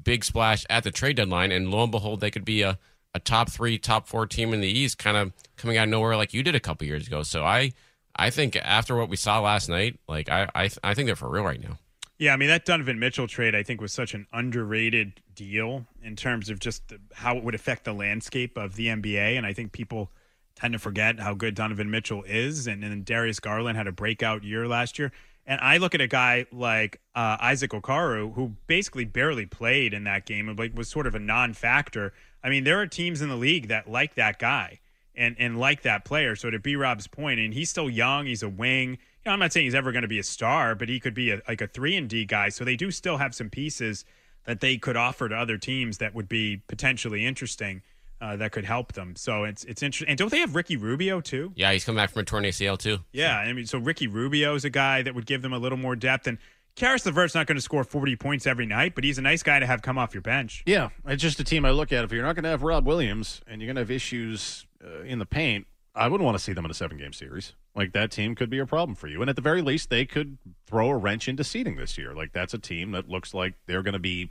big 0.02 0.24
splash 0.24 0.64
at 0.70 0.82
the 0.82 0.90
trade 0.90 1.16
deadline. 1.16 1.52
And 1.52 1.70
lo 1.70 1.82
and 1.82 1.92
behold, 1.92 2.20
they 2.20 2.30
could 2.30 2.44
be 2.44 2.62
a, 2.62 2.78
a 3.14 3.20
top 3.20 3.50
three, 3.50 3.78
top 3.78 4.08
four 4.08 4.26
team 4.26 4.54
in 4.54 4.60
the 4.60 4.68
East, 4.68 4.98
kind 4.98 5.16
of 5.16 5.32
coming 5.56 5.76
out 5.76 5.84
of 5.84 5.90
nowhere 5.90 6.16
like 6.16 6.32
you 6.32 6.42
did 6.42 6.54
a 6.54 6.60
couple 6.60 6.86
years 6.86 7.06
ago. 7.06 7.22
So 7.22 7.44
I, 7.44 7.72
I 8.16 8.30
think 8.30 8.56
after 8.56 8.96
what 8.96 9.08
we 9.08 9.16
saw 9.16 9.40
last 9.40 9.68
night, 9.68 9.98
like 10.08 10.28
I, 10.28 10.48
I, 10.54 10.70
I 10.82 10.94
think 10.94 11.06
they're 11.06 11.16
for 11.16 11.28
real 11.28 11.44
right 11.44 11.60
now. 11.60 11.78
Yeah, 12.18 12.32
I 12.32 12.36
mean 12.36 12.48
that 12.48 12.64
Donovan 12.64 12.98
Mitchell 12.98 13.26
trade 13.26 13.54
I 13.54 13.62
think 13.62 13.80
was 13.80 13.92
such 13.92 14.14
an 14.14 14.26
underrated 14.32 15.20
deal 15.34 15.86
in 16.02 16.16
terms 16.16 16.48
of 16.48 16.58
just 16.58 16.82
how 17.12 17.36
it 17.36 17.44
would 17.44 17.54
affect 17.54 17.84
the 17.84 17.92
landscape 17.92 18.56
of 18.56 18.76
the 18.76 18.86
NBA, 18.86 19.36
and 19.36 19.44
I 19.44 19.52
think 19.52 19.72
people 19.72 20.10
tend 20.54 20.72
to 20.72 20.78
forget 20.78 21.20
how 21.20 21.34
good 21.34 21.54
Donovan 21.54 21.90
Mitchell 21.90 22.22
is, 22.26 22.66
and 22.66 22.82
then 22.82 23.02
Darius 23.02 23.38
Garland 23.38 23.76
had 23.76 23.86
a 23.86 23.92
breakout 23.92 24.42
year 24.42 24.66
last 24.66 24.98
year. 24.98 25.12
And 25.46 25.60
I 25.60 25.76
look 25.76 25.94
at 25.94 26.00
a 26.00 26.08
guy 26.08 26.46
like 26.50 27.00
uh, 27.14 27.36
Isaac 27.38 27.70
Okoro, 27.70 28.34
who 28.34 28.56
basically 28.66 29.04
barely 29.04 29.46
played 29.46 29.92
in 29.94 30.04
that 30.04 30.26
game 30.26 30.48
and 30.48 30.58
like 30.58 30.76
was 30.76 30.88
sort 30.88 31.06
of 31.06 31.14
a 31.14 31.20
non-factor. 31.20 32.14
I 32.42 32.48
mean, 32.48 32.64
there 32.64 32.80
are 32.80 32.86
teams 32.86 33.20
in 33.20 33.28
the 33.28 33.36
league 33.36 33.68
that 33.68 33.88
like 33.88 34.14
that 34.14 34.38
guy 34.38 34.80
and 35.16 35.36
and 35.38 35.58
like 35.58 35.82
that 35.82 36.04
player. 36.04 36.36
So 36.36 36.50
to 36.50 36.58
B 36.58 36.76
Rob's 36.76 37.06
point, 37.06 37.40
and 37.40 37.54
he's 37.54 37.70
still 37.70 37.90
young, 37.90 38.26
he's 38.26 38.42
a 38.42 38.48
wing. 38.48 38.90
You 38.90 38.98
know, 39.26 39.32
I'm 39.32 39.38
not 39.38 39.52
saying 39.52 39.66
he's 39.66 39.74
ever 39.74 39.92
going 39.92 40.02
to 40.02 40.08
be 40.08 40.18
a 40.18 40.24
star, 40.24 40.74
but 40.74 40.88
he 40.88 41.00
could 41.00 41.14
be 41.14 41.30
a, 41.30 41.40
like 41.48 41.60
a 41.60 41.66
three 41.66 41.96
and 41.96 42.08
D 42.08 42.24
guy. 42.24 42.48
So 42.48 42.64
they 42.64 42.76
do 42.76 42.90
still 42.90 43.16
have 43.16 43.34
some 43.34 43.50
pieces 43.50 44.04
that 44.44 44.60
they 44.60 44.78
could 44.78 44.96
offer 44.96 45.28
to 45.28 45.34
other 45.34 45.58
teams 45.58 45.98
that 45.98 46.14
would 46.14 46.28
be 46.28 46.62
potentially 46.68 47.26
interesting 47.26 47.82
uh, 48.20 48.36
that 48.36 48.52
could 48.52 48.64
help 48.64 48.92
them. 48.92 49.14
So 49.16 49.44
it's 49.44 49.64
it's 49.64 49.82
interesting. 49.82 50.08
And 50.08 50.18
don't 50.18 50.30
they 50.30 50.38
have 50.38 50.54
Ricky 50.54 50.76
Rubio 50.76 51.20
too? 51.20 51.52
Yeah, 51.54 51.72
he's 51.72 51.84
coming 51.84 52.02
back 52.02 52.10
from 52.10 52.20
a 52.20 52.24
torn 52.24 52.44
ACL 52.44 52.78
too. 52.78 52.98
Yeah, 53.12 53.36
I 53.36 53.52
mean, 53.52 53.66
so 53.66 53.78
Ricky 53.78 54.06
Rubio 54.06 54.54
is 54.54 54.64
a 54.64 54.70
guy 54.70 55.02
that 55.02 55.14
would 55.14 55.26
give 55.26 55.42
them 55.42 55.52
a 55.52 55.58
little 55.58 55.78
more 55.78 55.96
depth. 55.96 56.26
And 56.26 56.38
Caris 56.76 57.06
LeVert's 57.06 57.34
not 57.34 57.46
going 57.46 57.56
to 57.56 57.62
score 57.62 57.84
40 57.84 58.16
points 58.16 58.46
every 58.46 58.66
night, 58.66 58.94
but 58.94 59.02
he's 59.04 59.18
a 59.18 59.22
nice 59.22 59.42
guy 59.42 59.58
to 59.58 59.66
have 59.66 59.82
come 59.82 59.96
off 59.96 60.14
your 60.14 60.20
bench. 60.20 60.62
Yeah, 60.66 60.90
it's 61.06 61.22
just 61.22 61.40
a 61.40 61.44
team 61.44 61.64
I 61.64 61.70
look 61.70 61.92
at. 61.92 62.04
If 62.04 62.12
you're 62.12 62.22
not 62.22 62.34
going 62.34 62.44
to 62.44 62.50
have 62.50 62.62
Rob 62.62 62.86
Williams 62.86 63.40
and 63.46 63.60
you're 63.60 63.66
going 63.66 63.76
to 63.76 63.82
have 63.82 63.90
issues 63.90 64.66
uh, 64.86 65.02
in 65.02 65.18
the 65.18 65.26
paint, 65.26 65.66
I 65.94 66.08
wouldn't 66.08 66.24
want 66.24 66.36
to 66.38 66.42
see 66.42 66.52
them 66.52 66.64
in 66.64 66.70
a 66.70 66.74
seven 66.74 66.98
game 66.98 67.12
series. 67.12 67.54
Like 67.74 67.92
that 67.92 68.10
team 68.10 68.34
could 68.34 68.50
be 68.50 68.58
a 68.58 68.66
problem 68.66 68.94
for 68.94 69.08
you. 69.08 69.20
And 69.20 69.28
at 69.30 69.36
the 69.36 69.42
very 69.42 69.62
least, 69.62 69.90
they 69.90 70.04
could 70.04 70.38
throw 70.66 70.90
a 70.90 70.96
wrench 70.96 71.28
into 71.28 71.44
seeding 71.44 71.76
this 71.76 71.96
year. 71.98 72.14
Like 72.14 72.32
that's 72.32 72.54
a 72.54 72.58
team 72.58 72.92
that 72.92 73.08
looks 73.08 73.34
like 73.34 73.54
they're 73.66 73.82
going 73.82 73.92
to 73.94 73.98
be. 73.98 74.30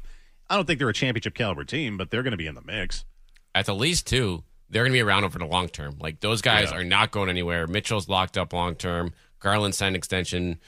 I 0.49 0.55
don't 0.55 0.65
think 0.65 0.77
they're 0.79 0.89
a 0.89 0.93
championship 0.93 1.33
caliber 1.33 1.63
team, 1.63 1.97
but 1.97 2.11
they're 2.11 2.23
going 2.23 2.31
to 2.31 2.37
be 2.37 2.47
in 2.47 2.55
the 2.55 2.61
mix. 2.61 3.03
At 3.55 3.65
the 3.65 3.73
least, 3.75 4.05
too, 4.05 4.43
they're 4.69 4.83
going 4.83 4.91
to 4.91 4.97
be 4.97 5.01
around 5.01 5.23
over 5.23 5.39
the 5.39 5.45
long 5.45 5.69
term. 5.69 5.97
Like 5.99 6.19
those 6.19 6.41
guys 6.41 6.69
Yeah. 6.71 6.77
are 6.77 6.83
not 6.83 7.11
going 7.11 7.29
anywhere. 7.29 7.65
Mitchell's 7.67 8.07
locked 8.09 8.37
up 8.37 8.53
long 8.53 8.75
term. 8.75 9.13
Garland 9.39 9.73
signed 9.75 9.95
extension. 9.95 10.59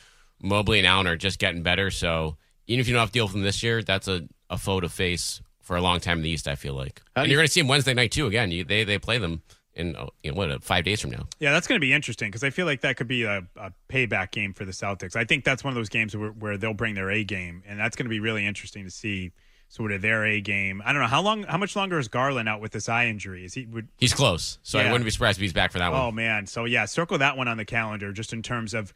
Mobley 0.41 0.77
and 0.79 0.87
Allen 0.87 1.07
are 1.07 1.15
just 1.17 1.37
getting 1.39 1.63
better. 1.63 1.89
So 1.91 2.37
even 2.67 2.79
if 2.79 2.87
you 2.87 2.93
don't 2.93 3.01
have 3.01 3.09
to 3.09 3.13
deal 3.13 3.25
with 3.25 3.33
them 3.33 3.41
this 3.43 3.61
year, 3.63 3.81
that's 3.83 4.07
a, 4.07 4.27
a 4.49 4.57
foe 4.57 4.79
to 4.79 4.89
face 4.89 5.41
for 5.61 5.75
a 5.75 5.81
long 5.81 5.99
time 5.99 6.17
in 6.19 6.23
the 6.23 6.29
East. 6.29 6.47
I 6.47 6.55
feel 6.55 6.73
like, 6.75 7.01
and 7.15 7.25
you- 7.27 7.31
you're 7.31 7.39
going 7.39 7.47
to 7.47 7.51
see 7.51 7.61
them 7.61 7.67
Wednesday 7.67 7.93
night 7.93 8.11
too. 8.11 8.27
Again, 8.27 8.51
you, 8.51 8.63
they 8.63 8.83
they 8.83 8.97
play 8.99 9.17
them 9.17 9.41
in 9.77 9.95
oh, 9.95 10.09
you 10.23 10.31
know, 10.31 10.37
what 10.37 10.51
uh, 10.51 10.59
five 10.59 10.83
days 10.83 10.99
from 10.99 11.11
now. 11.11 11.27
Yeah, 11.39 11.51
that's 11.51 11.67
going 11.67 11.79
to 11.79 11.85
be 11.85 11.93
interesting 11.93 12.29
because 12.29 12.43
I 12.43 12.49
feel 12.49 12.65
like 12.65 12.81
that 12.81 12.97
could 12.97 13.07
be 13.07 13.23
a, 13.23 13.43
a 13.55 13.71
payback 13.89 14.31
game 14.31 14.53
for 14.53 14.65
the 14.65 14.71
Celtics. 14.71 15.15
I 15.15 15.23
think 15.23 15.45
that's 15.45 15.63
one 15.63 15.71
of 15.71 15.75
those 15.75 15.89
games 15.89 16.15
where, 16.17 16.31
where 16.31 16.57
they'll 16.57 16.73
bring 16.73 16.95
their 16.95 17.09
A 17.11 17.23
game, 17.23 17.63
and 17.65 17.79
that's 17.79 17.95
going 17.95 18.05
to 18.05 18.09
be 18.09 18.19
really 18.19 18.45
interesting 18.45 18.83
to 18.83 18.91
see 18.91 19.31
sort 19.69 19.91
of 19.91 20.01
their 20.01 20.25
A 20.25 20.41
game. 20.41 20.81
I 20.85 20.93
don't 20.93 21.01
know 21.01 21.07
how 21.07 21.21
long, 21.21 21.43
how 21.43 21.57
much 21.57 21.75
longer 21.75 21.99
is 21.99 22.07
Garland 22.07 22.49
out 22.49 22.61
with 22.61 22.71
this 22.71 22.89
eye 22.89 23.05
injury? 23.07 23.45
Is 23.45 23.53
he 23.53 23.65
would 23.65 23.87
He's 23.97 24.13
close, 24.13 24.59
so 24.63 24.79
I 24.79 24.85
wouldn't 24.91 25.05
be 25.05 25.11
surprised 25.11 25.37
if 25.37 25.41
he's 25.41 25.53
back 25.53 25.71
for 25.71 25.79
that 25.79 25.91
Oh 25.93 26.05
one. 26.05 26.15
man, 26.15 26.47
so 26.47 26.65
yeah, 26.65 26.85
circle 26.85 27.17
that 27.19 27.37
one 27.37 27.47
on 27.47 27.57
the 27.57 27.65
calendar 27.65 28.11
just 28.11 28.33
in 28.33 28.41
terms 28.41 28.73
of 28.73 28.93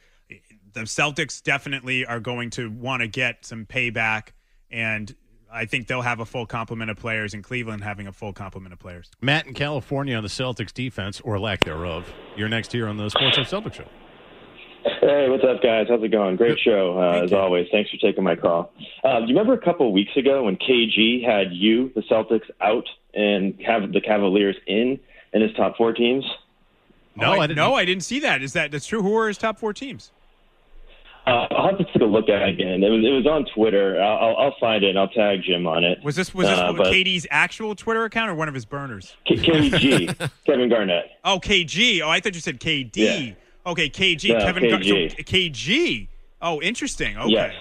the 0.74 0.82
Celtics 0.82 1.44
definitely 1.44 2.06
are 2.06 2.22
going 2.22 2.50
to 2.52 2.70
want 2.72 3.02
to 3.02 3.08
get 3.08 3.46
some 3.46 3.66
payback 3.66 4.30
and 4.70 5.14
I 5.54 5.66
think 5.66 5.88
they'll 5.88 6.02
have 6.02 6.20
a 6.20 6.26
full 6.26 6.46
complement 6.46 6.92
of 6.92 6.98
players 6.98 7.34
in 7.34 7.42
Cleveland 7.42 7.84
having 7.84 8.08
a 8.08 8.14
full 8.14 8.34
complement 8.34 8.74
of 8.74 8.80
players. 8.80 9.12
Matt 9.22 9.48
in 9.48 9.54
California 9.54 10.16
on 10.16 10.24
the 10.24 10.30
Celtics 10.30 10.74
defense 10.74 11.20
or 11.22 11.40
lack 11.40 11.66
thereof. 11.66 12.12
You're 12.38 12.50
next 12.50 12.72
here 12.72 12.88
on 12.88 12.98
the 12.98 13.10
Sports 13.10 13.38
Hub 13.38 13.46
Celtics 13.46 13.74
show. 13.74 13.88
Hey, 15.02 15.30
what's 15.30 15.44
up, 15.44 15.62
guys? 15.62 15.88
How's 15.90 16.02
it 16.02 16.10
going? 16.10 16.38
Great 16.38 16.58
show, 16.60 16.98
uh, 16.98 17.24
as 17.24 17.34
always. 17.34 17.68
Thanks 17.72 17.92
for 17.92 17.98
taking 17.98 18.24
my 18.24 18.36
call. 18.36 18.72
Uh, 19.04 19.20
do 19.20 19.26
you 19.26 19.38
remember 19.38 19.54
a 19.54 19.64
couple 19.64 19.88
of 19.88 19.94
weeks 19.94 20.16
ago 20.16 20.46
when 20.46 20.56
KG 20.56 21.24
had 21.24 21.52
you, 21.52 21.92
the 21.94 22.02
Celtics, 22.02 22.50
out 22.62 22.88
and 23.14 23.60
have 23.66 23.92
the 23.92 24.02
Cavaliers 24.02 24.56
in 24.66 25.00
in 25.34 25.42
his 25.42 25.54
top 25.56 25.78
four 25.78 25.94
teams? 25.94 26.26
No, 27.16 27.34
I, 27.34 27.48
didn't. 27.48 27.58
No, 27.58 27.76
I 27.76 27.86
didn't 27.86 28.04
see 28.04 28.20
that. 28.22 28.42
Is 28.42 28.54
that 28.54 28.72
that's 28.72 28.86
true? 28.86 29.02
Who 29.04 29.16
are 29.18 29.28
his 29.28 29.38
top 29.38 29.60
four 29.60 29.74
teams? 29.74 30.12
Uh, 31.28 31.46
I'll 31.52 31.70
have 31.70 31.78
to 31.78 31.84
take 31.86 32.02
a 32.02 32.06
look 32.06 32.30
at 32.30 32.42
it 32.42 32.50
again. 32.50 32.84
It 32.84 32.90
was 32.90 33.06
it 33.06 33.12
was 33.12 33.28
on 33.28 33.46
Twitter. 33.54 34.02
I'll, 34.02 34.36
I'll, 34.38 34.56
find 34.60 34.84
it 34.84 34.90
and 34.90 34.98
I'll 35.00 35.08
tag 35.08 35.42
Jim 35.44 35.68
on 35.68 35.84
it. 35.84 36.04
Was 36.04 36.16
this 36.16 36.34
was 36.34 36.48
this 36.48 36.58
Uh, 36.58 36.74
KD's 36.74 37.28
actual 37.30 37.76
Twitter 37.76 38.06
account 38.06 38.32
or 38.32 38.36
one 38.36 38.48
of 38.48 38.56
his 38.56 38.66
burners? 38.66 39.16
K- 39.26 39.36
KG, 39.36 40.30
Kevin 40.46 40.68
Garnett. 40.70 41.06
Oh, 41.24 41.40
KG. 41.40 42.02
Oh, 42.02 42.10
I 42.10 42.20
thought 42.20 42.34
you 42.34 42.42
said 42.42 42.60
KD. 42.60 42.92
Yeah. 42.96 43.34
Okay, 43.72 43.88
KG. 43.90 44.30
No, 44.34 44.40
Kevin 44.40 44.68
Gar- 44.70 44.80
KG. 44.80 45.12
so 45.12 45.24
KG. 45.24 46.08
Oh, 46.42 46.60
interesting. 46.62 47.16
Okay. 47.18 47.30
Yes. 47.32 47.54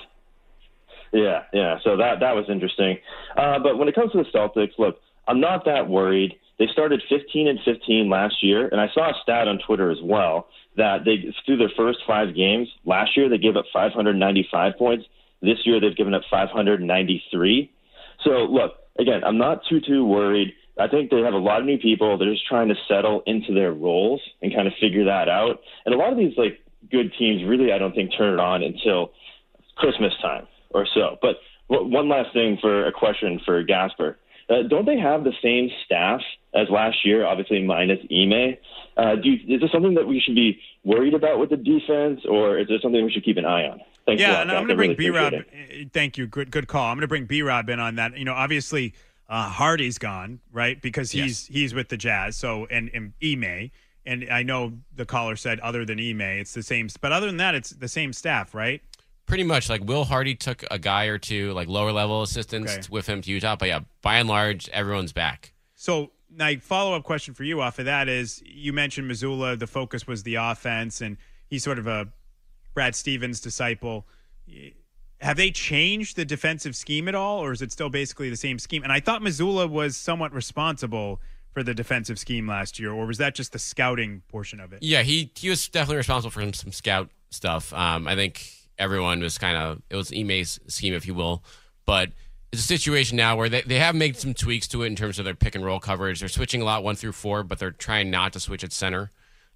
Yeah, 1.13 1.43
yeah. 1.53 1.79
So 1.85 1.97
that 1.99 2.21
that 2.21 2.35
was 2.35 2.47
interesting. 2.49 2.99
Uh, 3.37 3.59
but 3.59 3.77
when 3.77 3.89
it 3.89 3.95
comes 3.95 4.13
to 4.13 4.19
the 4.19 4.31
Celtics, 4.31 4.79
look, 4.79 5.01
I'm 5.29 5.41
not 5.41 5.65
that 5.67 5.87
worried. 5.89 6.39
They 6.61 6.67
started 6.71 7.03
15 7.09 7.49
and 7.49 7.59
15 7.65 8.11
last 8.11 8.45
year, 8.45 8.69
and 8.69 8.83
I 8.83 8.89
saw 8.93 9.09
a 9.09 9.15
stat 9.23 9.49
on 9.49 9.59
Twitter 9.67 9.91
as 9.91 9.97
well 10.05 10.49
that 10.77 11.07
they 11.07 11.35
through 11.47 11.57
their 11.57 11.73
first 11.75 12.01
five 12.07 12.37
games 12.37 12.69
last 12.85 13.17
year 13.17 13.29
they 13.29 13.39
gave 13.39 13.57
up 13.57 13.65
595 13.73 14.75
points. 14.79 15.07
This 15.41 15.57
year 15.65 15.81
they've 15.81 15.97
given 15.97 16.13
up 16.13 16.21
593. 16.31 17.73
So 18.23 18.31
look, 18.31 18.73
again, 18.99 19.25
I'm 19.25 19.39
not 19.39 19.63
too 19.71 19.81
too 19.81 20.05
worried. 20.05 20.53
I 20.79 20.87
think 20.87 21.11
they 21.11 21.23
have 21.23 21.33
a 21.33 21.39
lot 21.39 21.61
of 21.61 21.67
new 21.67 21.79
people. 21.79 22.19
They're 22.19 22.31
just 22.31 22.47
trying 22.47 22.69
to 22.69 22.77
settle 22.87 23.23
into 23.25 23.55
their 23.55 23.73
roles 23.73 24.21
and 24.43 24.55
kind 24.55 24.69
of 24.69 24.75
figure 24.79 25.07
that 25.07 25.31
out. 25.31 25.61
And 25.87 25.95
a 25.95 25.99
lot 25.99 26.13
of 26.13 26.19
these 26.19 26.37
like 26.37 26.61
good 26.91 27.11
teams 27.19 27.43
really, 27.43 27.73
I 27.73 27.79
don't 27.79 27.95
think 27.95 28.13
turn 28.17 28.35
it 28.35 28.41
on 28.41 28.63
until 28.63 29.13
Christmas 29.77 30.13
time 30.21 30.47
or 30.75 30.87
so. 30.95 31.17
But 31.23 31.37
one 31.69 32.11
last 32.11 32.35
thing 32.35 32.59
for 32.61 32.87
a 32.87 32.93
question 32.93 33.41
for 33.47 33.63
Gasper. 33.63 34.19
Uh, 34.51 34.63
don't 34.69 34.85
they 34.85 34.99
have 34.99 35.23
the 35.23 35.33
same 35.43 35.71
staff 35.85 36.21
as 36.55 36.69
last 36.69 37.05
year, 37.05 37.25
obviously 37.25 37.63
minus 37.63 38.01
Ime? 38.11 38.57
Uh, 38.97 39.15
do 39.15 39.31
you, 39.31 39.55
is 39.55 39.61
this 39.61 39.71
something 39.71 39.95
that 39.95 40.07
we 40.07 40.21
should 40.21 40.35
be 40.35 40.61
worried 40.85 41.15
about 41.15 41.39
with 41.39 41.51
the 41.51 41.57
defense, 41.57 42.21
or 42.29 42.59
is 42.59 42.67
this 42.69 42.83
something 42.83 43.05
we 43.05 43.13
should 43.13 43.25
keep 43.25 43.37
an 43.37 43.45
eye 43.45 43.69
on? 43.69 43.81
Thanks 44.07 44.21
yeah, 44.21 44.33
lot, 44.33 44.43
and. 44.43 44.51
I'm 44.51 44.67
going 44.67 44.69
to 44.69 44.75
bring 44.75 44.91
really 44.91 45.11
B 45.11 45.11
Rob. 45.11 45.35
Thank 45.93 46.19
you. 46.19 46.27
Good, 46.27 46.51
good 46.51 46.67
call. 46.67 46.87
I'm 46.89 46.97
going 46.97 47.03
to 47.03 47.09
bring 47.09 47.27
B 47.27 47.43
Rob 47.43 47.71
in 47.71 47.79
on 47.79 47.95
that. 47.95 48.19
You 48.19 48.25
know, 48.25 48.35
obviously, 48.35 48.93
Uh, 49.31 49.49
Hardy's 49.49 49.97
gone, 49.97 50.41
right? 50.53 50.83
Because 50.83 51.13
he's 51.13 51.47
he's 51.47 51.73
with 51.73 51.89
the 51.89 51.97
Jazz. 51.97 52.37
So 52.37 52.67
and, 52.69 52.91
and 52.93 53.13
Ime, 53.23 53.71
and 54.05 54.27
I 54.29 54.43
know 54.43 54.73
the 54.93 55.07
caller 55.07 55.37
said 55.37 55.61
other 55.61 55.85
than 55.85 56.01
Ime, 56.01 56.41
it's 56.41 56.53
the 56.53 56.65
same. 56.65 56.89
But 57.01 57.13
other 57.13 57.29
than 57.29 57.37
that, 57.37 57.55
it's 57.55 57.71
the 57.71 57.87
same 57.87 58.13
staff, 58.13 58.57
right? 58.57 58.83
Pretty 59.31 59.45
much 59.45 59.69
like 59.71 59.83
Will 59.85 60.05
Hardy 60.05 60.35
took 60.35 60.65
a 60.73 60.79
guy 60.79 61.05
or 61.05 61.17
two, 61.17 61.53
like 61.53 61.69
lower 61.69 61.93
level 61.93 62.23
assistants 62.23 62.73
Okay. 62.73 62.87
with 62.91 63.07
him 63.07 63.23
to 63.23 63.31
Utah. 63.31 63.55
But 63.55 63.69
yeah, 63.69 63.81
by 64.03 64.17
and 64.17 64.29
large, 64.29 64.69
everyone's 64.71 65.13
back. 65.13 65.53
So, 65.77 66.11
my 66.37 66.57
follow 66.57 66.97
up 66.97 67.05
question 67.05 67.33
for 67.35 67.45
you 67.45 67.61
off 67.61 67.79
of 67.79 67.85
that 67.85 68.09
is 68.09 68.43
you 68.45 68.73
mentioned 68.73 69.09
Mazzulla, 69.09 69.57
the 69.57 69.69
focus 69.69 70.07
was 70.07 70.25
the 70.25 70.35
offense, 70.35 71.01
and 71.01 71.17
he's 71.49 71.63
sort 71.63 71.79
of 71.79 71.87
a 71.87 72.09
Brad 72.75 72.97
Stevens 72.97 73.41
disciple. 73.41 74.05
Have 75.21 75.37
they 75.37 75.51
changed 75.53 76.17
the 76.17 76.25
defensive 76.25 76.75
scheme 76.75 77.07
at 77.07 77.15
all, 77.15 77.39
or 77.39 77.53
is 77.53 77.63
it 77.63 77.71
still 77.71 77.89
basically 77.89 78.31
the 78.31 78.37
same 78.37 78.59
scheme? 78.59 78.83
And 78.83 78.91
I 78.93 78.99
thought 79.01 79.23
Mazzulla 79.23 79.71
was 79.71 79.97
somewhat 79.97 80.33
responsible 80.33 81.21
for 81.53 81.63
the 81.63 81.75
defensive 81.75 82.19
scheme 82.19 82.49
last 82.49 82.79
year, 82.81 82.91
or 82.93 83.07
was 83.07 83.19
that 83.19 83.35
just 83.37 83.53
the 83.53 83.59
scouting 83.61 84.23
portion 84.29 84.59
of 84.61 84.73
it? 84.73 84.83
Yeah, 84.83 85.03
he 85.03 85.31
he 85.37 85.51
was 85.51 85.69
definitely 85.69 85.99
responsible 85.99 86.31
for 86.31 86.41
some, 86.41 86.53
some 86.53 86.73
scout 86.73 87.11
stuff. 87.31 87.73
Um, 87.73 88.09
I 88.09 88.15
think 88.17 88.51
everyone 88.81 89.21
was 89.21 89.39
kind 89.39 89.57
of 89.57 89.83
it 89.91 89.97
was 89.97 90.11
Ime's 90.13 90.59
scheme, 90.67 90.95
if 90.95 91.07
you 91.07 91.15
will, 91.15 91.45
but 91.87 92.11
it's 92.53 92.63
a 92.63 92.67
situation 92.67 93.17
now 93.17 93.37
where 93.37 93.49
they, 93.49 93.63
they 93.63 93.79
have 93.79 93.95
made 93.95 94.17
some 94.17 94.35
tweaks 94.35 94.67
to 94.69 94.83
it 94.83 94.87
in 94.87 94.97
terms 94.97 95.19
of 95.19 95.25
their 95.25 95.35
pick 95.35 95.55
and 95.55 95.65
roll 95.65 95.79
coverage. 95.79 96.21
They're 96.21 96.29
switching 96.29 96.63
a 96.63 96.65
lot 96.65 96.83
one 96.83 96.97
through 96.97 97.13
four, 97.13 97.45
but 97.45 97.59
they're 97.59 97.71
trying 97.71 98.11
not 98.11 98.33
to 98.33 98.41
switch 98.41 98.65
at 98.65 98.73
center 98.73 99.11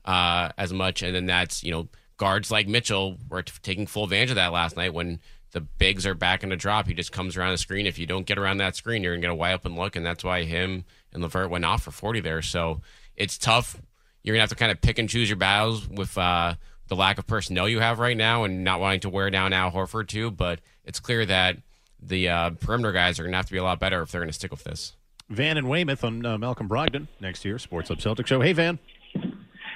uh, 0.05 0.51
as 0.57 0.73
much. 0.73 1.03
And 1.03 1.15
then 1.15 1.27
that's 1.27 1.65
you 1.65 1.73
know 1.73 1.89
guards 2.17 2.51
like 2.51 2.69
Mitchell 2.69 3.17
were 3.29 3.43
t- 3.43 3.53
taking 3.63 3.87
full 3.87 4.05
advantage 4.05 4.31
of 4.31 4.37
that 4.37 4.53
last 4.53 4.77
night 4.77 4.95
when 4.95 5.19
the 5.51 5.61
bigs 5.61 6.07
are 6.07 6.15
back 6.15 6.45
in 6.45 6.53
a 6.53 6.57
drop. 6.57 6.87
He 6.87 6.95
just 6.95 7.13
comes 7.13 7.37
around 7.37 7.53
the 7.53 7.59
screen. 7.59 7.87
If 7.87 7.99
you 7.99 8.07
don't 8.07 8.27
get 8.27 8.39
around 8.39 8.59
that 8.59 8.77
screen, 8.77 9.03
you're 9.03 9.15
gonna 9.15 9.23
get 9.23 9.31
a 9.31 9.35
wide 9.35 9.55
open 9.55 9.75
look, 9.77 9.97
and 9.97 10.05
that's 10.05 10.23
why 10.23 10.43
him 10.45 10.85
and 11.13 11.23
LeVert 11.23 11.51
went 11.51 11.65
off 11.65 11.83
for 11.83 11.91
40 11.91 12.21
there. 12.21 12.43
So 12.43 12.81
it's 13.17 13.39
tough. 13.39 13.81
You're 14.23 14.35
gonna 14.35 14.43
have 14.43 14.51
to 14.51 14.57
kind 14.57 14.73
of 14.73 14.81
pick 14.81 14.99
and 14.99 15.09
choose 15.09 15.29
your 15.29 15.37
battles 15.37 15.89
with 15.89 16.17
uh, 16.17 16.55
the 16.89 16.97
lack 16.97 17.19
of 17.19 17.27
personnel 17.27 17.69
you 17.69 17.81
have 17.81 17.99
right 17.99 18.17
now, 18.17 18.45
and 18.45 18.65
not 18.65 18.81
wanting 18.81 19.01
to 19.01 19.09
wear 19.09 19.31
down 19.31 19.53
Al 19.53 19.71
Horford 19.71 20.09
too. 20.09 20.31
But 20.31 20.61
it's 20.85 21.01
clear 21.01 21.25
that 21.27 21.59
the 22.03 22.29
uh, 22.29 22.51
perimeter 22.51 22.93
guys 22.93 23.19
are 23.19 23.25
gonna 23.25 23.37
have 23.37 23.47
to 23.47 23.53
be 23.53 23.59
a 23.59 23.65
lot 23.65 23.81
better 23.81 24.03
if 24.03 24.11
they're 24.11 24.21
gonna 24.21 24.33
stick 24.33 24.51
with 24.51 24.65
this. 24.65 24.97
Van 25.31 25.57
and 25.57 25.69
Weymouth 25.69 26.05
on 26.05 26.25
uh, 26.25 26.37
Malcolm 26.39 26.69
Brogdon 26.69 27.09
next 27.21 27.45
year, 27.45 27.59
Sports 27.59 27.89
Hub 27.89 28.01
Celtic 28.01 28.27
Show. 28.27 28.41
Hey, 28.41 28.53
Van. 28.53 28.79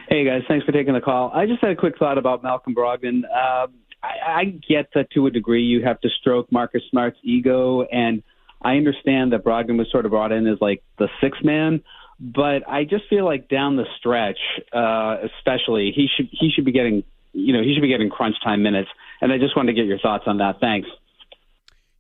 Hey 0.09 0.25
guys, 0.25 0.43
thanks 0.49 0.65
for 0.65 0.73
taking 0.73 0.95
the 0.95 1.03
call. 1.03 1.31
I 1.35 1.45
just 1.45 1.61
had 1.61 1.71
a 1.71 1.77
quick 1.77 1.99
thought 1.99 2.17
about 2.17 2.43
Malcolm 2.43 2.75
Brogdon. 2.75 3.25
Uh, 3.25 3.67
I, 4.03 4.09
I 4.27 4.45
get 4.67 4.89
that 4.95 5.11
to 5.13 5.27
a 5.27 5.31
degree 5.31 5.63
you 5.63 5.85
have 5.85 6.01
to 6.01 6.09
stroke 6.09 6.51
Marcus 6.51 6.83
Smart's 6.91 7.19
ego, 7.23 7.83
and 7.83 8.23
I 8.63 8.77
understand 8.77 9.33
that 9.33 9.45
Brogdon 9.45 9.77
was 9.77 9.91
sort 9.91 10.07
of 10.07 10.11
brought 10.11 10.33
in 10.33 10.47
as 10.47 10.59
like 10.61 10.83
the 10.99 11.09
sixth 11.21 11.45
man. 11.45 11.83
But 12.21 12.69
I 12.69 12.85
just 12.85 13.05
feel 13.09 13.25
like 13.25 13.49
down 13.49 13.77
the 13.77 13.87
stretch, 13.97 14.39
uh, 14.73 15.19
especially 15.23 15.93
he 15.95 16.09
should 16.15 16.29
he 16.33 16.51
should 16.51 16.65
be 16.65 16.73
getting 16.73 17.05
you 17.33 17.53
know 17.53 17.63
he 17.63 17.75
should 17.75 17.83
be 17.83 17.89
getting 17.89 18.11
crunch 18.11 18.37
time 18.43 18.63
minutes. 18.63 18.89
And 19.21 19.33
I 19.33 19.39
just 19.39 19.57
wanted 19.57 19.73
to 19.73 19.77
get 19.77 19.87
your 19.87 19.99
thoughts 19.99 20.25
on 20.27 20.39
that. 20.39 20.61
Thanks. 20.61 20.89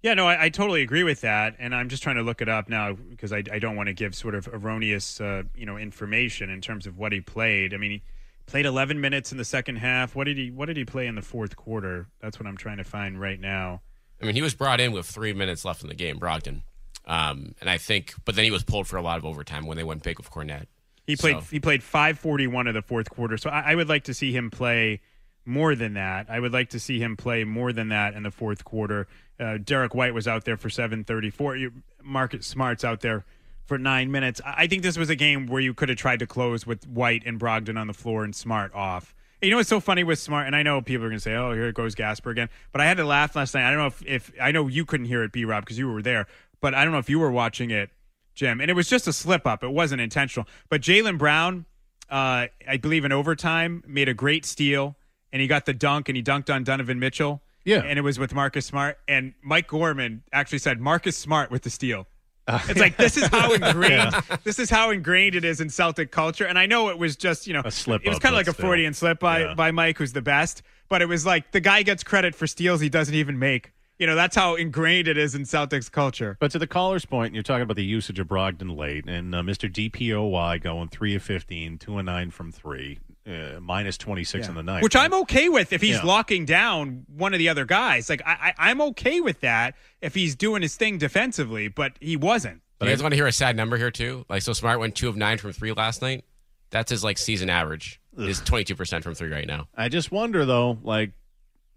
Yeah, 0.03 0.15
no, 0.15 0.29
I, 0.29 0.45
I 0.45 0.49
totally 0.49 0.83
agree 0.83 1.03
with 1.03 1.23
that, 1.23 1.57
and 1.59 1.75
I'm 1.75 1.89
just 1.89 2.05
trying 2.05 2.17
to 2.17 2.23
look 2.23 2.41
it 2.41 2.49
up 2.49 2.69
now 2.69 2.93
because 2.93 3.33
I, 3.33 3.43
I 3.51 3.59
don't 3.59 3.75
want 3.75 3.89
to 3.89 3.93
give 3.93 4.15
sort 4.15 4.37
of 4.37 4.49
erroneous, 4.53 5.21
uh, 5.21 5.43
you 5.57 5.67
know, 5.67 5.77
information 5.77 6.51
in 6.51 6.61
terms 6.61 6.87
of 6.87 6.97
what 6.97 7.11
he 7.11 7.21
played. 7.21 7.75
I 7.75 7.79
mean, 7.79 7.91
he 7.91 8.03
played 8.47 8.65
11 8.65 9.01
minutes 9.01 9.33
in 9.33 9.39
the 9.39 9.45
second 9.45 9.77
half. 9.77 10.15
What 10.15 10.25
did 10.25 10.37
he 10.37 10.51
What 10.53 10.67
did 10.67 10.77
he 10.77 10.85
play 10.85 11.07
in 11.09 11.17
the 11.17 11.23
fourth 11.23 11.57
quarter? 11.57 12.07
That's 12.21 12.39
what 12.39 12.47
I'm 12.47 12.57
trying 12.57 12.77
to 12.79 12.85
find 12.85 13.21
right 13.21 13.41
now. 13.41 13.83
I 14.23 14.25
mean, 14.25 14.35
he 14.35 14.43
was 14.43 14.55
brought 14.55 14.81
in 14.81 14.93
with 14.93 15.07
three 15.07 15.33
minutes 15.33 15.65
left 15.65 15.83
in 15.83 15.89
the 15.89 15.95
game, 15.95 16.19
Brogdon, 16.19 16.63
um, 17.09 17.55
and 17.61 17.69
I 17.69 17.79
think, 17.79 18.15
but 18.25 18.37
then 18.37 18.45
he 18.45 18.51
was 18.53 18.63
pulled 18.63 18.87
for 18.87 18.97
a 18.97 19.03
lot 19.03 19.19
of 19.19 19.25
overtime 19.25 19.67
when 19.67 19.77
they 19.77 19.83
went 19.85 20.03
big 20.05 20.19
with 20.19 20.31
Kornet. 20.31 20.67
He 21.07 21.17
played 21.17 21.37
So- 21.37 21.45
he 21.51 21.59
played 21.59 21.83
541 21.83 22.67
of 22.67 22.75
the 22.75 22.83
fourth 22.83 23.09
quarter. 23.11 23.37
So 23.39 23.51
I, 23.51 23.73
I 23.73 23.75
would 23.75 23.89
like 23.89 24.05
to 24.05 24.15
see 24.15 24.33
him 24.33 24.51
play 24.51 25.01
more 25.47 25.75
than 25.75 25.95
that. 25.95 26.27
I 26.29 26.39
would 26.39 26.53
like 26.53 26.69
to 26.71 26.79
see 26.79 27.01
him 27.01 27.17
play 27.17 27.45
more 27.45 27.73
than 27.73 27.89
that 27.89 28.13
in 28.15 28.23
the 28.25 28.31
fourth 28.31 28.63
quarter. 28.65 29.09
Uh, 29.41 29.57
Derrick 29.57 29.95
White 29.95 30.13
was 30.13 30.29
out 30.29 30.45
there 30.45 30.59
for 30.59 30.69
734. 30.69 31.71
Marcus 32.03 32.47
Smart's 32.47 32.85
out 32.85 33.01
there 33.01 33.25
for 33.65 33.79
nine 33.79 34.11
minutes. 34.11 34.41
I 34.45 34.67
think 34.67 34.83
this 34.83 34.99
was 34.99 35.09
a 35.09 35.17
game 35.17 35.47
where 35.47 35.61
you 35.63 35.73
could 35.73 35.89
have 35.89 35.97
tried 35.99 36.19
to 36.19 36.27
close 36.27 36.67
with 36.67 36.87
White 36.87 37.23
and 37.25 37.39
Brogdon 37.41 37.79
on 37.79 37.87
the 37.87 37.95
floor 37.95 38.25
and 38.25 38.35
Smart 38.37 38.75
off. 38.75 39.15
You 39.41 39.51
know 39.53 39.57
what's 39.59 39.69
so 39.69 39.79
funny 39.79 40.03
with 40.03 40.19
Smart, 40.19 40.47
and 40.49 40.57
I 40.57 40.65
know 40.65 40.81
people 40.83 41.07
are 41.07 41.09
going 41.09 41.19
to 41.19 41.23
say, 41.23 41.35
"Oh, 41.37 41.53
here 41.53 41.71
goes 41.71 41.95
Gasper 41.95 42.31
again," 42.31 42.49
but 42.73 42.81
I 42.81 42.87
had 42.87 42.97
to 42.97 43.05
laugh 43.05 43.37
last 43.37 43.55
night. 43.55 43.65
I 43.69 43.71
don't 43.71 43.79
know 43.79 43.87
if, 43.87 44.05
if 44.05 44.33
I 44.43 44.51
know 44.51 44.67
you 44.67 44.85
couldn't 44.85 45.07
hear 45.07 45.23
it, 45.23 45.31
B. 45.31 45.45
Rob, 45.45 45.65
because 45.65 45.79
you 45.79 45.89
were 45.89 46.03
there, 46.03 46.27
but 46.61 46.75
I 46.75 46.85
don't 46.85 46.93
know 46.93 46.99
if 46.99 47.11
you 47.11 47.19
were 47.19 47.31
watching 47.31 47.71
it, 47.71 47.91
Jim. 48.35 48.61
And 48.61 48.71
it 48.71 48.75
was 48.75 48.89
just 48.89 49.07
a 49.09 49.13
slip 49.13 49.47
up; 49.47 49.63
it 49.65 49.71
wasn't 49.71 50.01
intentional. 50.01 50.47
But 50.69 50.81
Jaylen 50.81 51.19
Brown, 51.19 51.67
uh, 52.11 52.47
I 52.69 52.77
believe 52.81 53.05
in 53.05 53.13
overtime, 53.13 53.83
made 53.87 54.09
a 54.09 54.15
great 54.15 54.45
steal, 54.47 54.97
and 55.33 55.41
he 55.43 55.49
got 55.49 55.67
the 55.67 55.75
dunk, 55.75 56.09
and 56.09 56.17
he 56.17 56.23
dunked 56.23 56.53
on 56.53 56.65
Donovan 56.65 56.99
Mitchell. 56.99 57.43
Yeah. 57.65 57.83
and 57.85 57.99
it 57.99 58.03
was 58.03 58.19
with 58.19 58.33
Marcus 58.35 58.65
Smart, 58.65 58.97
and 59.09 59.35
Mike 59.43 59.67
Gorman 59.69 60.23
actually 60.33 60.59
said 60.59 60.81
Marcus 60.81 61.19
Smart 61.19 61.51
with 61.51 61.65
the 61.65 61.71
steal. 61.71 62.07
It's 62.51 62.81
like 62.81 62.97
this 62.97 63.19
is 63.19 63.27
how 63.27 63.53
ingrained 63.53 64.15
this 64.43 64.59
is 64.59 64.71
how 64.71 64.91
ingrained 64.91 65.35
it 65.35 65.45
is 65.45 65.61
in 65.61 65.69
Celtic 65.69 66.11
culture. 66.11 66.47
And 66.47 66.59
I 66.59 66.65
know 66.65 66.89
it 66.89 66.97
was 66.99 67.15
just 67.15 67.47
you 67.47 67.53
know 67.53 67.61
a 67.63 67.71
slip 67.71 68.01
It 68.07 68.09
was 68.09 68.19
kind 68.21 68.35
of 68.35 68.39
like 68.39 68.49
a. 68.49 68.55
Freudian 68.55 68.95
slip 68.95 69.21
by 69.21 69.41
Yeah. 69.41 69.55
by 69.55 69.71
Mike, 69.71 69.99
who's 69.99 70.15
the 70.15 70.23
best. 70.23 70.63
But 70.89 71.03
it 71.03 71.07
was 71.09 71.27
like 71.27 71.53
the 71.53 71.61
guy 71.61 71.83
gets 71.83 72.03
credit 72.03 72.35
for 72.35 72.47
steals 72.47 72.81
he 72.81 72.89
doesn't 72.89 73.15
even 73.15 73.39
make. 73.39 73.73
You 73.99 74.07
know 74.07 74.15
that's 74.15 74.37
how 74.37 74.55
ingrained 74.55 75.09
it 75.09 75.19
is 75.19 75.35
in 75.35 75.43
Celtics 75.43 75.91
culture. 75.91 76.37
But 76.41 76.51
to 76.53 76.59
the 76.59 76.67
caller's 76.69 77.05
point, 77.05 77.35
you're 77.35 77.43
talking 77.43 77.63
about 77.63 77.77
the 77.77 77.85
usage 77.85 78.19
of 78.21 78.29
Brogdon 78.29 78.77
late, 78.77 79.07
and 79.09 79.35
uh, 79.35 79.43
Mr. 79.43 79.69
DPOY 79.73 80.63
going 80.63 80.89
3 80.89 81.15
of 81.17 81.23
15, 81.23 81.79
2 81.79 81.99
and 81.99 82.07
9 82.07 82.31
from 82.31 82.53
3, 82.53 82.99
uh, 83.27 83.31
minus 83.61 83.99
26 83.99 84.47
in 84.49 84.55
the 84.55 84.63
night. 84.63 84.83
Which 84.85 84.95
I'm 84.95 85.13
okay 85.15 85.49
with 85.49 85.73
if 85.73 85.81
he's 85.81 85.97
Yeah. 85.97 86.05
locking 86.05 86.45
down 86.45 87.07
one 87.09 87.35
of 87.35 87.39
the 87.39 87.49
other 87.49 87.65
guys. 87.65 88.09
Like 88.09 88.23
I, 88.25 88.55
I, 88.57 88.71
I'm 88.71 88.81
okay 88.83 89.21
with 89.21 89.41
that 89.41 89.75
if 90.01 90.15
he's 90.15 90.37
doing 90.37 90.63
his 90.63 90.77
thing 90.77 90.99
defensively, 90.99 91.67
but 91.69 91.93
he 92.01 92.17
wasn't. 92.17 92.63
But 92.79 92.87
you 92.87 92.93
guys 92.95 93.03
want 93.03 93.13
to 93.13 93.17
hear 93.17 93.27
a 93.27 93.33
sad 93.33 93.57
number 93.57 93.77
here 93.77 93.91
too? 93.91 94.25
Like, 94.29 94.43
so 94.43 94.53
Smart 94.53 94.79
went 94.79 94.95
two 94.95 95.09
of 95.09 95.17
nine 95.17 95.39
from 95.39 95.53
three 95.53 95.73
last 95.73 96.01
night. 96.03 96.25
That's 96.71 96.91
his 96.91 97.03
like 97.03 97.19
season 97.19 97.51
average. 97.51 98.01
Is 98.17 98.41
twenty 98.41 98.63
two 98.65 98.77
percent 98.77 99.03
from 99.03 99.15
three 99.15 99.31
right 99.31 99.47
now. 99.47 99.67
I 99.77 99.89
just 99.89 100.11
wonder 100.13 100.45
though, 100.45 100.79
like, 100.83 101.13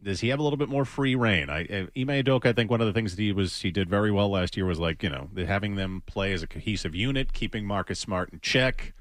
does 0.03 0.21
he 0.21 0.29
have 0.29 0.39
a 0.39 0.43
little 0.43 0.57
bit 0.57 0.69
more 0.69 0.85
free 0.85 1.15
reign? 1.15 1.49
I, 1.49 1.61
uh, 1.65 1.87
Ime 1.95 2.23
Udoka, 2.23 2.47
I 2.47 2.53
think 2.53 2.71
one 2.71 2.81
of 2.81 2.87
the 2.87 2.93
things 2.93 3.15
that 3.15 3.21
he 3.21 3.31
was 3.31 3.61
he 3.61 3.71
did 3.71 3.89
very 3.89 4.11
well 4.11 4.29
last 4.29 4.57
year 4.57 4.65
was 4.65 4.79
like 4.79 5.03
you 5.03 5.09
know 5.09 5.29
having 5.45 5.75
them 5.75 6.03
play 6.05 6.33
as 6.33 6.43
a 6.43 6.47
cohesive 6.47 6.95
unit, 6.95 7.33
keeping 7.33 7.65
Marcus 7.65 7.99
Smart 7.99 8.31
in 8.33 8.39
check. 8.39 8.93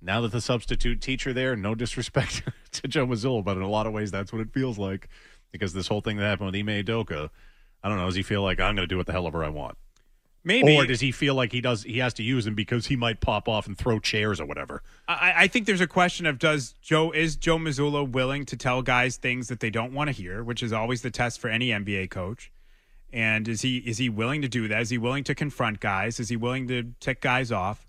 Now 0.00 0.20
that 0.20 0.32
the 0.32 0.40
substitute 0.40 1.00
teacher 1.00 1.32
there, 1.32 1.56
no 1.56 1.74
disrespect 1.74 2.42
to 2.72 2.88
Joe 2.88 3.06
Mazzulla, 3.06 3.42
but 3.42 3.56
in 3.56 3.62
a 3.62 3.68
lot 3.68 3.86
of 3.86 3.92
ways 3.92 4.10
that's 4.10 4.32
what 4.32 4.40
it 4.40 4.52
feels 4.52 4.78
like 4.78 5.08
because 5.50 5.72
this 5.72 5.88
whole 5.88 6.00
thing 6.00 6.16
that 6.18 6.24
happened 6.24 6.52
with 6.52 6.56
Ime 6.56 6.84
Udoka, 6.84 7.30
I 7.82 7.88
don't 7.88 7.98
know. 7.98 8.06
Does 8.06 8.14
he 8.14 8.22
feel 8.22 8.42
like 8.42 8.60
I'm 8.60 8.76
going 8.76 8.86
to 8.88 8.92
do 8.92 8.96
what 8.96 9.06
the 9.06 9.12
hell 9.12 9.26
ever 9.26 9.44
I 9.44 9.48
want? 9.48 9.76
Maybe. 10.44 10.76
Or 10.76 10.86
does 10.86 11.00
he 11.00 11.12
feel 11.12 11.34
like 11.34 11.52
he 11.52 11.60
does? 11.60 11.82
He 11.82 11.98
has 11.98 12.14
to 12.14 12.22
use 12.22 12.46
him 12.46 12.54
because 12.54 12.86
he 12.86 12.96
might 12.96 13.20
pop 13.20 13.48
off 13.48 13.66
and 13.66 13.76
throw 13.76 13.98
chairs 13.98 14.40
or 14.40 14.46
whatever. 14.46 14.82
I, 15.06 15.34
I 15.36 15.48
think 15.48 15.66
there's 15.66 15.80
a 15.80 15.86
question 15.86 16.26
of 16.26 16.38
does 16.38 16.74
Joe 16.80 17.10
is 17.10 17.36
Joe 17.36 17.58
Mazzulla 17.58 18.08
willing 18.08 18.44
to 18.46 18.56
tell 18.56 18.82
guys 18.82 19.16
things 19.16 19.48
that 19.48 19.60
they 19.60 19.70
don't 19.70 19.92
want 19.92 20.08
to 20.08 20.12
hear, 20.12 20.42
which 20.42 20.62
is 20.62 20.72
always 20.72 21.02
the 21.02 21.10
test 21.10 21.40
for 21.40 21.48
any 21.48 21.68
NBA 21.68 22.10
coach. 22.10 22.52
And 23.12 23.48
is 23.48 23.62
he 23.62 23.78
is 23.78 23.98
he 23.98 24.08
willing 24.08 24.42
to 24.42 24.48
do 24.48 24.68
that? 24.68 24.82
Is 24.82 24.90
he 24.90 24.98
willing 24.98 25.24
to 25.24 25.34
confront 25.34 25.80
guys? 25.80 26.20
Is 26.20 26.28
he 26.28 26.36
willing 26.36 26.68
to 26.68 26.92
tick 27.00 27.20
guys 27.20 27.50
off? 27.50 27.86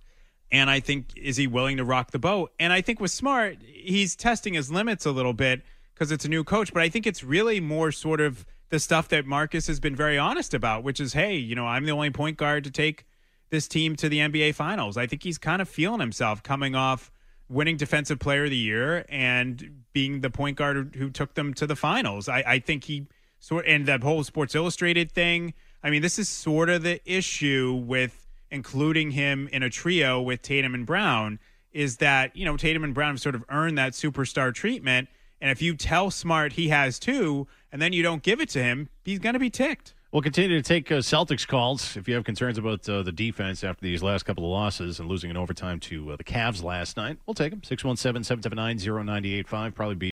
And 0.52 0.70
I 0.70 0.80
think 0.80 1.16
is 1.16 1.38
he 1.38 1.46
willing 1.46 1.78
to 1.78 1.84
rock 1.84 2.12
the 2.12 2.20
boat? 2.20 2.52
And 2.60 2.74
I 2.74 2.82
think 2.82 3.00
with 3.00 3.12
Smart, 3.12 3.58
he's 3.62 4.16
testing 4.16 4.56
his 4.56 4.72
limits 4.72 5.06
a 5.06 5.12
little 5.12 5.34
bit 5.34 5.62
because 5.94 6.12
it's 6.12 6.26
a 6.26 6.30
new 6.30 6.44
coach. 6.44 6.74
But 6.74 6.82
I 6.82 6.90
think 6.90 7.06
it's 7.06 7.24
really 7.24 7.60
more 7.60 7.92
sort 7.92 8.22
of 8.22 8.46
the 8.70 8.80
stuff 8.80 9.08
that 9.10 9.26
Marcus 9.26 9.68
has 9.68 9.80
been 9.80 9.96
very 9.96 10.18
honest 10.18 10.54
about, 10.54 10.84
which 10.84 11.00
is, 11.00 11.14
hey, 11.14 11.36
you 11.36 11.56
know, 11.56 11.66
I'm 11.66 11.86
the 11.86 11.92
only 11.92 12.12
point 12.12 12.38
guard 12.38 12.64
to 12.64 12.72
take 12.72 13.06
this 13.50 13.68
team 13.68 13.96
to 13.98 14.10
the 14.10 14.20
NBA 14.20 14.56
Finals. 14.56 14.96
I 14.96 15.08
think 15.08 15.24
he's 15.24 15.38
kind 15.38 15.62
of 15.62 15.68
feeling 15.68 16.00
himself 16.00 16.44
coming 16.44 16.76
off 16.76 17.12
winning 17.50 17.78
Defensive 17.78 18.20
Player 18.20 18.44
of 18.46 18.52
the 18.52 18.58
Year 18.58 19.06
and 19.10 19.84
being 19.92 20.22
the 20.22 20.30
point 20.30 20.56
guard 20.56 20.96
who 20.96 21.10
took 21.10 21.34
them 21.34 21.54
to 21.56 21.66
the 21.66 21.76
finals. 21.76 22.30
I, 22.30 22.44
I 22.46 22.60
think 22.60 22.84
he 22.84 23.08
sort 23.40 23.66
and 23.66 23.86
that 23.88 24.04
whole 24.04 24.24
Sports 24.24 24.54
Illustrated 24.54 25.12
thing. 25.12 25.54
I 25.84 25.90
mean, 25.90 26.02
this 26.02 26.20
is 26.20 26.30
sort 26.30 26.70
of 26.70 26.84
the 26.84 27.02
issue 27.12 27.84
with 27.86 28.28
including 28.52 29.12
him 29.12 29.50
in 29.52 29.64
a 29.64 29.70
trio 29.70 30.22
with 30.22 30.42
Tatum 30.42 30.74
and 30.74 30.86
Brown 30.86 31.40
is 31.72 31.98
that 31.98 32.36
you 32.36 32.46
know 32.46 32.58
Tatum 32.58 32.84
and 32.84 32.94
Brown 32.94 33.14
have 33.14 33.22
sort 33.22 33.36
of 33.36 33.44
earned 33.50 33.78
that 33.78 33.94
superstar 33.94 34.54
treatment. 34.54 35.08
And 35.42 35.52
if 35.52 35.62
you 35.62 35.76
tell 35.76 36.12
Smart 36.12 36.54
he 36.54 36.70
has 36.70 37.00
two, 37.00 37.48
and 37.72 37.82
then 37.82 37.94
you 37.94 38.04
don't 38.04 38.24
give 38.24 38.42
it 38.42 38.50
to 38.50 38.64
him, 38.64 38.90
he's 39.04 39.20
going 39.20 39.34
to 39.34 39.40
be 39.40 39.50
ticked. 39.50 39.94
We'll 40.12 40.24
continue 40.24 40.58
to 40.58 40.64
take 40.64 40.92
uh, 40.92 40.96
Celtics 40.96 41.48
calls 41.48 41.96
if 41.96 42.08
you 42.08 42.16
have 42.16 42.24
concerns 42.24 42.58
about 42.58 42.90
uh, 42.90 43.04
the 43.04 43.12
defense 43.12 43.64
after 43.64 43.84
these 43.84 44.02
last 44.02 44.24
couple 44.24 44.44
of 44.44 44.50
losses 44.50 45.00
and 45.00 45.08
losing 45.08 45.30
in 45.30 45.38
overtime 45.38 45.80
to 45.82 46.14
uh, 46.14 46.16
the 46.16 46.24
Cavs 46.24 46.64
last 46.64 46.98
night. 46.98 47.20
We'll 47.28 47.36
take 47.36 47.52
them. 47.52 47.62
617 47.64 48.24
779 48.24 48.78
0985. 49.06 49.76
Probably 49.76 49.94
be 49.94 50.08